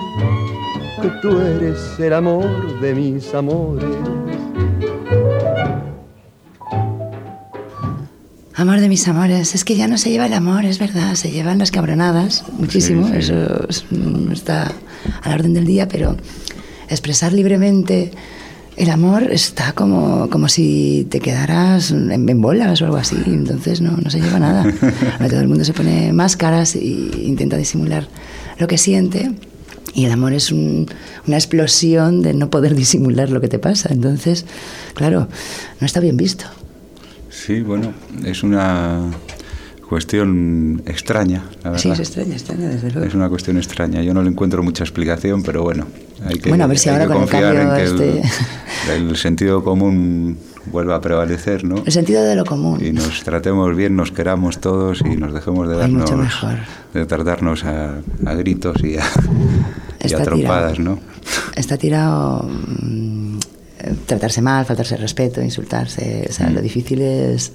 que 1.02 1.10
tú 1.22 1.38
eres 1.39 1.78
el 2.00 2.13
amor 2.13 2.80
de 2.82 2.96
mis 2.96 3.34
amores. 3.34 3.86
Amor 8.56 8.80
de 8.80 8.89
mis 8.89 9.08
amores, 9.08 9.56
es 9.56 9.65
que 9.65 9.76
ya 9.76 9.88
no 9.88 9.98
se 9.98 10.12
lleva 10.12 10.28
el 10.28 10.34
amor, 10.34 10.65
es 10.65 10.78
verdad, 10.78 11.15
se 11.15 11.32
llevan 11.32 11.58
las 11.58 11.72
cabronadas, 11.72 12.44
muchísimo, 12.60 13.08
Sí, 13.08 13.13
sí. 13.13 13.20
eso 13.20 13.67
es- 13.67 13.86
mm, 13.89 14.32
está 14.32 14.72
a 15.24 15.30
la 15.30 15.36
orden 15.36 15.54
del 15.54 15.65
día, 15.65 15.88
pero 15.88 16.15
expresar 16.89 17.34
libremente 17.34 18.12
el 18.77 18.89
amor 18.89 19.23
está 19.31 19.73
como, 19.73 20.29
como 20.29 20.47
si 20.47 21.05
te 21.10 21.19
quedaras 21.19 21.91
en, 21.91 22.12
en 22.29 22.41
bolas 22.41 22.81
o 22.81 22.86
algo 22.86 22.97
así, 22.97 23.17
entonces 23.27 23.81
no, 23.81 23.91
no 23.97 24.10
se 24.10 24.19
lleva 24.21 24.39
nada. 24.39 24.63
Ahora 24.63 25.27
Todo 25.29 25.39
el 25.41 25.47
mundo 25.47 25.63
se 25.65 25.73
pone 25.73 26.13
máscaras 26.13 26.75
e 26.75 26.84
intenta 27.23 27.57
disimular 27.57 28.07
lo 28.57 28.67
que 28.67 28.77
siente. 28.77 29.31
Y 29.93 30.05
el 30.05 30.12
amor 30.13 30.31
es 30.34 30.51
un- 30.53 30.88
una 31.27 31.36
explosión 31.38 32.21
de 32.21 32.34
no 32.34 32.49
poder 32.49 32.75
disimular 32.84 33.29
lo 33.29 33.41
que 33.41 33.49
te 33.49 33.60
pasa. 33.60 33.89
Entonces, 33.91 34.45
claro, 34.93 35.27
no 35.79 35.86
está 35.86 35.99
bien 35.99 36.15
visto. 36.17 36.45
Sí, 37.29 37.62
bueno, 37.62 37.93
es 38.25 38.43
una 38.43 39.01
cuestión 39.91 40.82
extraña, 40.86 41.43
la 41.63 41.71
verdad. 41.71 41.84
Sí, 41.84 41.89
es 41.91 41.99
extraña, 41.99 42.34
extraña, 42.34 42.69
desde 42.69 42.91
luego. 42.91 43.06
Es 43.08 43.13
una 43.13 43.27
cuestión 43.27 43.58
extraña. 43.58 44.01
Yo 44.01 44.13
no 44.13 44.23
le 44.23 44.30
encuentro 44.30 44.63
mucha 44.63 44.86
explicación, 44.86 45.43
pero 45.43 45.63
bueno, 45.63 45.86
hay 46.25 46.39
que, 46.39 46.47
Bueno, 46.47 46.63
a 46.63 46.67
ver 46.67 46.80
si 46.80 46.88
ahora 46.88 47.08
con 47.08 47.23
el 47.23 47.27
cambio 47.30 47.75
que 47.75 47.84
el- 47.84 48.01
este- 48.01 48.21
el, 48.95 49.17
sentido 49.17 49.62
común 49.65 50.38
vuelva 50.71 50.95
a 50.95 51.01
prevalecer, 51.01 51.65
¿no? 51.65 51.84
El 51.86 51.91
sentido 51.91 52.23
de 52.23 52.36
lo 52.38 52.45
común. 52.45 52.82
Y 52.82 52.93
nos 52.93 53.21
tratemos 53.23 53.75
bien, 53.75 53.97
nos 53.97 54.13
queramos 54.13 54.62
todos 54.62 55.01
y 55.01 55.17
nos 55.17 55.34
dejemos 55.34 55.67
de 55.67 55.75
darnos, 55.75 56.04
mucho 56.04 56.15
mejor. 56.15 56.56
de 56.93 57.06
tratarnos 57.06 57.65
a, 57.65 57.95
a 58.25 58.34
gritos 58.36 58.77
y 58.86 58.97
a, 58.97 59.04
y 60.08 60.13
a 60.13 60.23
trompadas, 60.23 60.77
tirado. 60.77 60.95
¿no? 60.95 60.99
Está 61.58 61.77
tirado 61.77 62.47
mm, 62.49 63.39
tratarse 64.06 64.41
mal, 64.41 64.65
faltarse 64.65 64.95
respeto, 64.95 65.41
insultarse. 65.41 66.27
O 66.30 66.32
sea, 66.32 66.47
Mm. 66.49 66.54
lo 66.54 66.62
difícil 66.62 67.01
es 67.01 67.51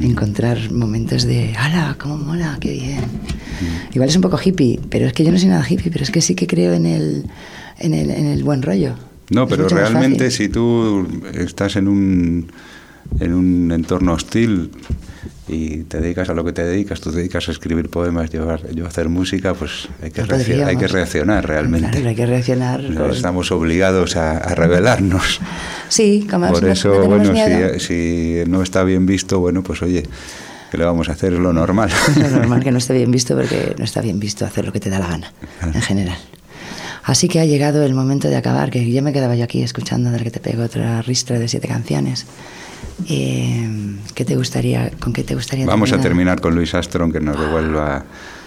encontrar 0.00 0.72
momentos 0.72 1.24
de 1.24 1.54
¡Hala! 1.56 1.96
¡Cómo 1.98 2.16
mola! 2.16 2.56
¡Qué 2.60 2.72
bien! 2.72 3.00
Mm. 3.00 3.94
Igual 3.94 4.08
es 4.08 4.16
un 4.16 4.22
poco 4.22 4.38
hippie, 4.42 4.80
pero 4.88 5.06
es 5.06 5.12
que 5.12 5.24
yo 5.24 5.32
no 5.32 5.38
soy 5.38 5.48
nada 5.48 5.64
hippie, 5.68 5.90
pero 5.90 6.04
es 6.04 6.10
que 6.10 6.20
sí 6.20 6.34
que 6.34 6.46
creo 6.46 6.72
en 6.72 6.86
el, 6.86 7.26
en 7.78 7.94
el, 7.94 8.10
en 8.10 8.26
el 8.26 8.42
buen 8.44 8.62
rollo. 8.62 8.94
No, 9.30 9.44
Es 9.44 9.50
pero 9.50 9.68
realmente 9.68 10.30
si 10.30 10.48
tú 10.48 11.06
estás 11.32 11.76
en 11.76 11.88
un, 11.88 12.50
en 13.20 13.32
un 13.32 13.72
entorno 13.72 14.12
hostil 14.12 14.70
y 15.48 15.78
te 15.84 16.00
dedicas 16.00 16.28
a 16.28 16.34
lo 16.34 16.44
que 16.44 16.52
te 16.52 16.64
dedicas, 16.64 17.00
tú 17.00 17.10
te 17.10 17.16
dedicas 17.18 17.48
a 17.48 17.52
escribir 17.52 17.88
poemas, 17.90 18.30
yo 18.30 18.48
a, 18.48 18.58
yo 18.72 18.84
a 18.84 18.88
hacer 18.88 19.08
música, 19.08 19.54
pues 19.54 19.88
hay 20.02 20.10
que, 20.10 20.20
No 20.22 20.28
reaccio- 20.28 20.66
hay 20.66 20.76
que 20.76 20.86
reaccionar 20.88 21.46
realmente. 21.46 21.90
Claro, 21.90 22.08
hay 22.08 22.14
que 22.14 22.26
reaccionar. 22.26 22.80
No 22.82 23.00
con- 23.02 23.10
Estamos 23.10 23.50
obligados 23.50 24.16
a, 24.16 24.38
a 24.38 24.54
rebelarnos. 24.54 25.40
Sí, 25.88 26.26
como 26.30 26.48
Por 26.48 26.62
no- 26.62 26.68
no 26.68 26.72
eso, 26.72 26.92
tenemos 26.92 27.28
bueno, 27.28 27.78
si, 27.78 27.86
si 27.86 28.50
no 28.50 28.62
está 28.62 28.84
bien 28.84 29.04
visto, 29.04 29.40
bueno, 29.40 29.62
pues 29.62 29.82
oye, 29.82 30.04
¿qué 30.70 30.78
le 30.78 30.84
vamos 30.84 31.08
a 31.08 31.12
hacer? 31.12 31.32
Es 31.32 31.38
lo 31.40 31.52
normal. 31.52 31.90
Es 32.08 32.16
lo 32.18 32.30
normal 32.38 32.62
que 32.62 32.70
no 32.70 32.78
esté 32.84 32.94
bien 32.94 33.10
visto 33.10 33.34
porque 33.36 33.74
no 33.76 33.84
está 33.84 34.00
bien 34.00 34.20
visto 34.20 34.44
hacer 34.46 34.64
lo 34.64 34.72
que 34.72 34.80
te 34.80 34.90
da 34.90 35.00
la 35.00 35.08
gana, 35.08 35.32
en 35.62 35.82
general. 35.82 36.16
Así 37.04 37.26
que 37.26 37.40
ha 37.40 37.44
llegado 37.44 37.82
el 37.84 37.94
momento 37.94 38.28
de 38.28 38.36
acabar, 38.36 38.70
que 38.70 38.88
ya 38.88 39.02
me 39.02 39.12
quedaba 39.12 39.34
yo 39.34 39.42
aquí 39.42 39.60
escuchando 39.60 40.12
del 40.12 40.22
que 40.22 40.30
te 40.30 40.38
pego 40.38 40.62
otra 40.62 41.02
ristra 41.02 41.36
de 41.40 41.48
siete 41.48 41.66
canciones. 41.66 42.26
Eh, 43.08 43.96
¿qué 44.14 44.24
te 44.24 44.36
gustaría, 44.36 44.90
¿Con 45.00 45.12
qué 45.12 45.24
te 45.24 45.34
gustaría 45.34 45.66
Vamos 45.66 45.92
a 45.92 46.00
terminar 46.00 46.40
con 46.40 46.54
Luis 46.54 46.74
Astron, 46.74 47.12
que 47.12 47.20
nos 47.20 47.38
devuelva 47.38 48.04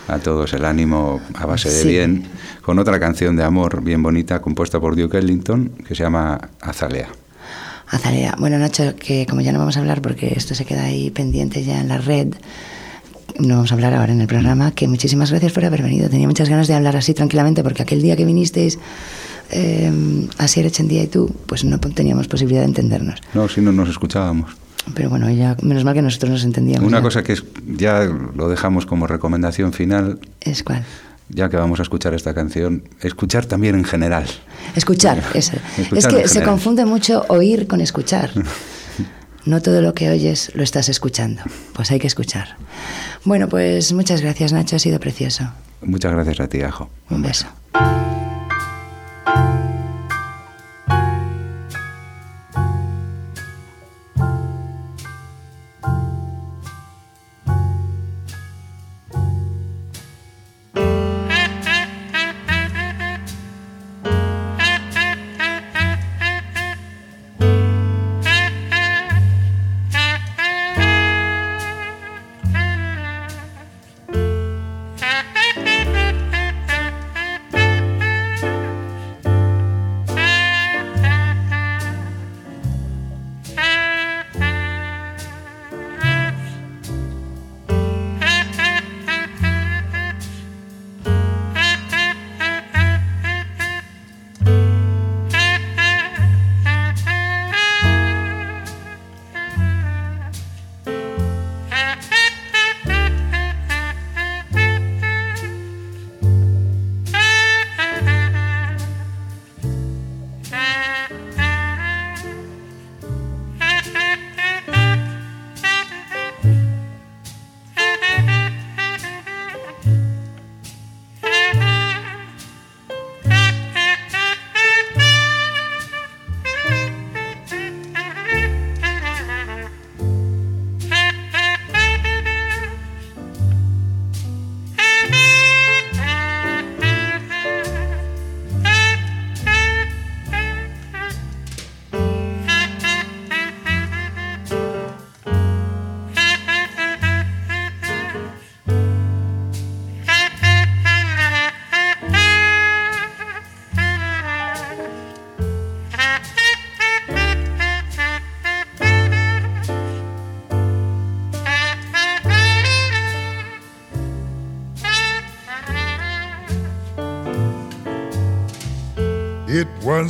a 0.08 0.20
todos 0.20 0.54
el 0.54 0.66
ánimo 0.66 1.20
a 1.34 1.46
base 1.46 1.70
de 1.70 1.82
Sí. 1.82 1.88
bien, 1.90 2.28
con 2.62 2.80
otra 2.80 3.00
canción 3.00 3.36
de 3.36 3.44
amor 3.44 3.84
bien 3.84 4.04
bonita 4.04 4.42
compuesta 4.42 4.80
por 4.80 4.96
Duke 4.96 5.18
Ellington, 5.18 5.70
que 5.88 5.96
se 5.96 6.04
llama 6.04 6.40
Azalea. 6.62 7.10
Azalea. 7.88 8.36
Bueno, 8.40 8.58
Nacho, 8.58 8.96
que 8.96 9.26
como 9.28 9.42
ya 9.42 9.52
no 9.52 9.60
vamos 9.60 9.78
a 9.78 9.80
hablar 9.80 10.02
porque 10.02 10.34
esto 10.36 10.56
se 10.56 10.66
queda 10.66 10.86
ahí 10.86 11.10
pendiente 11.12 11.64
ya 11.64 11.80
en 11.82 11.88
la 11.88 11.98
red, 11.98 12.28
no 13.40 13.56
vamos 13.56 13.72
a 13.72 13.76
hablar 13.76 13.94
ahora 13.94 14.14
en 14.14 14.22
el 14.22 14.28
programa, 14.28 14.72
que 14.72 14.88
muchísimas 14.88 15.30
gracias 15.32 15.52
por 15.52 15.66
haber 15.66 15.82
venido. 15.82 16.10
Tenía 16.10 16.28
muchas 16.28 16.50
ganas 16.50 16.68
de 16.68 16.74
hablar 16.74 16.96
así 16.96 17.14
tranquilamente 17.14 17.64
porque 17.64 17.84
aquel 17.84 18.02
día 18.02 18.16
que 18.16 18.26
vinisteis, 18.26 18.80
eh, 19.56 20.28
así 20.38 20.60
Echendía 20.60 21.04
y 21.04 21.08
tú, 21.08 21.34
pues 21.46 21.64
no 21.64 21.80
teníamos 21.80 22.28
posibilidad 22.28 22.62
de 22.62 22.68
entendernos. 22.68 23.22
No, 23.34 23.48
si 23.48 23.62
no 23.62 23.72
nos 23.72 23.90
escuchábamos. 23.90 24.52
Pero 24.94 25.10
bueno, 25.10 25.30
ya, 25.32 25.56
menos 25.64 25.84
mal 25.84 25.94
que 25.96 26.02
nosotros 26.02 26.32
nos 26.32 26.44
entendíamos. 26.44 26.88
Una 26.88 26.98
ya. 26.98 27.04
cosa 27.04 27.24
que 27.24 27.34
es, 27.34 27.44
ya 27.66 28.04
lo 28.04 28.50
dejamos 28.50 28.86
como 28.86 29.08
recomendación 29.08 29.74
final, 29.74 30.20
Es 30.42 30.64
cuál. 30.64 30.84
ya 31.30 31.50
que 31.50 31.58
vamos 31.58 31.80
a 31.80 31.84
escuchar 31.84 32.14
esta 32.14 32.34
canción, 32.36 32.84
escuchar 33.02 33.46
también 33.46 33.76
en 33.76 33.84
general. 33.84 34.26
Escuchar, 34.76 35.24
eso. 35.34 35.54
Escuchar 35.78 35.98
es 35.98 36.24
que 36.24 36.28
se 36.28 36.44
confunde 36.44 36.86
mucho 36.86 37.26
oír 37.30 37.68
con 37.68 37.82
escuchar. 37.82 38.32
No 39.46 39.62
todo 39.62 39.84
lo 39.84 39.94
que 39.94 40.10
oyes 40.10 40.52
lo 40.56 40.64
estás 40.64 40.90
escuchando. 40.90 41.44
Pues 41.74 41.92
hay 41.92 42.00
que 42.00 42.08
escuchar. 42.08 42.58
Bueno, 43.26 43.48
pues 43.48 43.94
muchas 43.94 44.22
gracias, 44.22 44.54
Nacho. 44.54 44.76
Ha 44.76 44.80
sido 44.80 45.00
precioso. 45.00 45.44
Muchas 45.84 46.14
gracias 46.14 46.40
a 46.40 46.48
ti, 46.48 46.62
Ajo. 46.64 46.90
Un 47.12 47.22
beso. 47.22 47.46
thank 49.26 49.50
you 49.50 49.55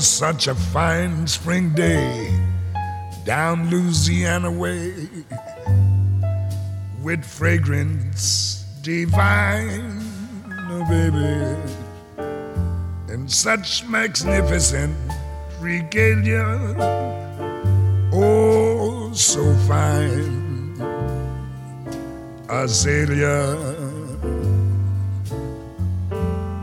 such 0.06 0.48
a 0.48 0.54
fine 0.54 1.26
spring 1.26 1.74
day 1.74 2.30
down 3.26 3.70
Louisiana 3.72 4.52
way 4.52 4.94
with 7.02 7.26
fragrance 7.26 8.64
divine, 8.84 10.00
oh 10.70 10.86
baby, 10.88 12.24
and 13.12 13.32
such 13.32 13.84
magnificent 13.86 14.96
regalia, 15.60 16.76
oh 18.14 19.12
so 19.12 19.44
fine, 19.68 20.78
azalea. 22.48 23.56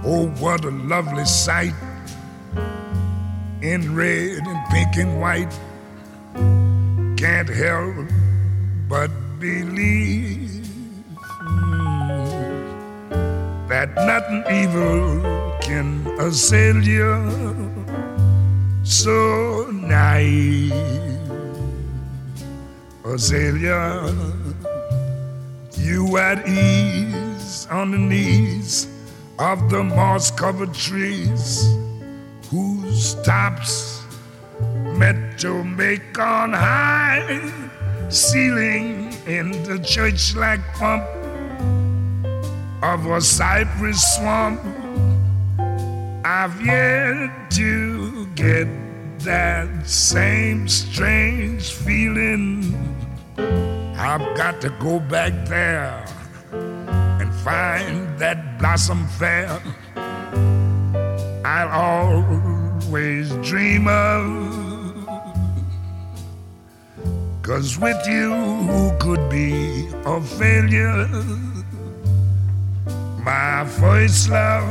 Oh, 0.05 0.26
what 0.40 0.64
a 0.64 0.70
lovely 0.70 1.24
sight 1.24 1.74
in 3.62 3.94
red 3.94 4.44
and 4.44 4.68
pink 4.70 4.96
and 4.96 5.20
white. 5.20 5.52
Can't 7.16 7.48
help 7.48 8.08
but 8.88 9.10
believe 9.38 10.66
that 13.68 13.94
nothing 13.94 14.42
evil 14.50 15.56
can 15.60 16.06
assail 16.18 16.82
you. 16.82 17.14
So 18.82 19.70
naive, 19.70 20.72
Azalea, 23.04 24.12
you 25.78 26.16
at 26.16 26.46
ease 26.48 27.68
on 27.70 27.92
the 27.92 27.98
knees 27.98 28.88
of 29.38 29.70
the 29.70 29.84
moss 29.84 30.30
covered 30.32 30.74
trees 30.74 31.72
whose 32.53 33.14
tops 33.24 34.03
met 35.00 35.38
to 35.38 35.64
make 35.64 36.18
on 36.18 36.53
high 36.53 37.50
ceiling 38.11 39.11
in 39.26 39.53
the 39.64 39.78
church 39.78 40.36
like 40.36 40.61
pump 40.74 41.03
of 42.82 43.07
a 43.07 43.22
cypress 43.22 44.03
swamp. 44.16 44.61
I've 46.26 46.61
yet 46.61 47.50
to 47.53 48.26
get 48.34 48.68
that 49.20 49.88
same 49.88 50.68
strange 50.68 51.72
feeling. 51.72 52.76
I've 53.96 54.36
got 54.36 54.61
to 54.61 54.68
go 54.78 55.00
back 55.00 55.32
there 55.48 56.05
and 56.53 57.32
find 57.36 58.18
that 58.18 58.59
blossom 58.59 59.07
fair 59.16 59.59
I'll 61.55 62.80
always 62.88 63.30
dream 63.46 63.86
of. 63.86 64.24
Cause 67.42 67.78
with 67.78 68.00
you, 68.07 68.32
who 68.32 68.96
could 68.98 69.28
be 69.28 69.86
a 70.07 70.18
failure? 70.18 71.07
My 73.22 73.66
first 73.66 74.30
love. 74.30 74.64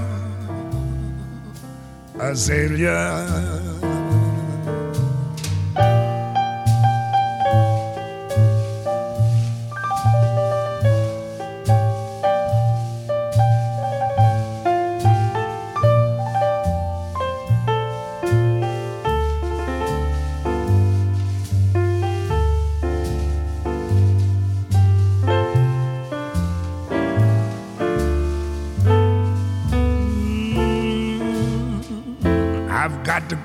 I've 2.20 2.38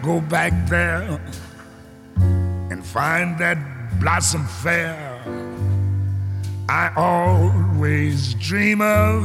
go 0.06 0.20
back 0.20 0.52
there 0.68 1.20
and 2.70 2.86
find 2.86 3.36
that 3.38 3.58
blossom 3.98 4.46
fair 4.46 5.06
I 6.68 6.90
always 6.96 8.34
dream 8.34 8.80
of. 8.80 9.22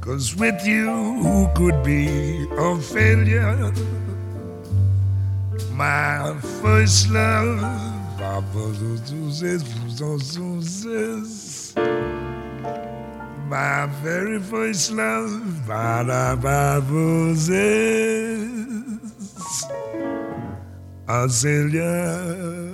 Cause 0.00 0.34
with 0.34 0.66
you, 0.66 0.86
who 1.22 1.48
could 1.54 1.84
be 1.84 2.46
a 2.58 2.76
failure? 2.76 3.72
My 5.72 6.34
first 6.62 7.10
love, 7.10 7.60
my 13.48 13.86
very 14.02 14.40
first 14.40 14.90
love, 14.92 15.66
Azalea. 21.08 22.65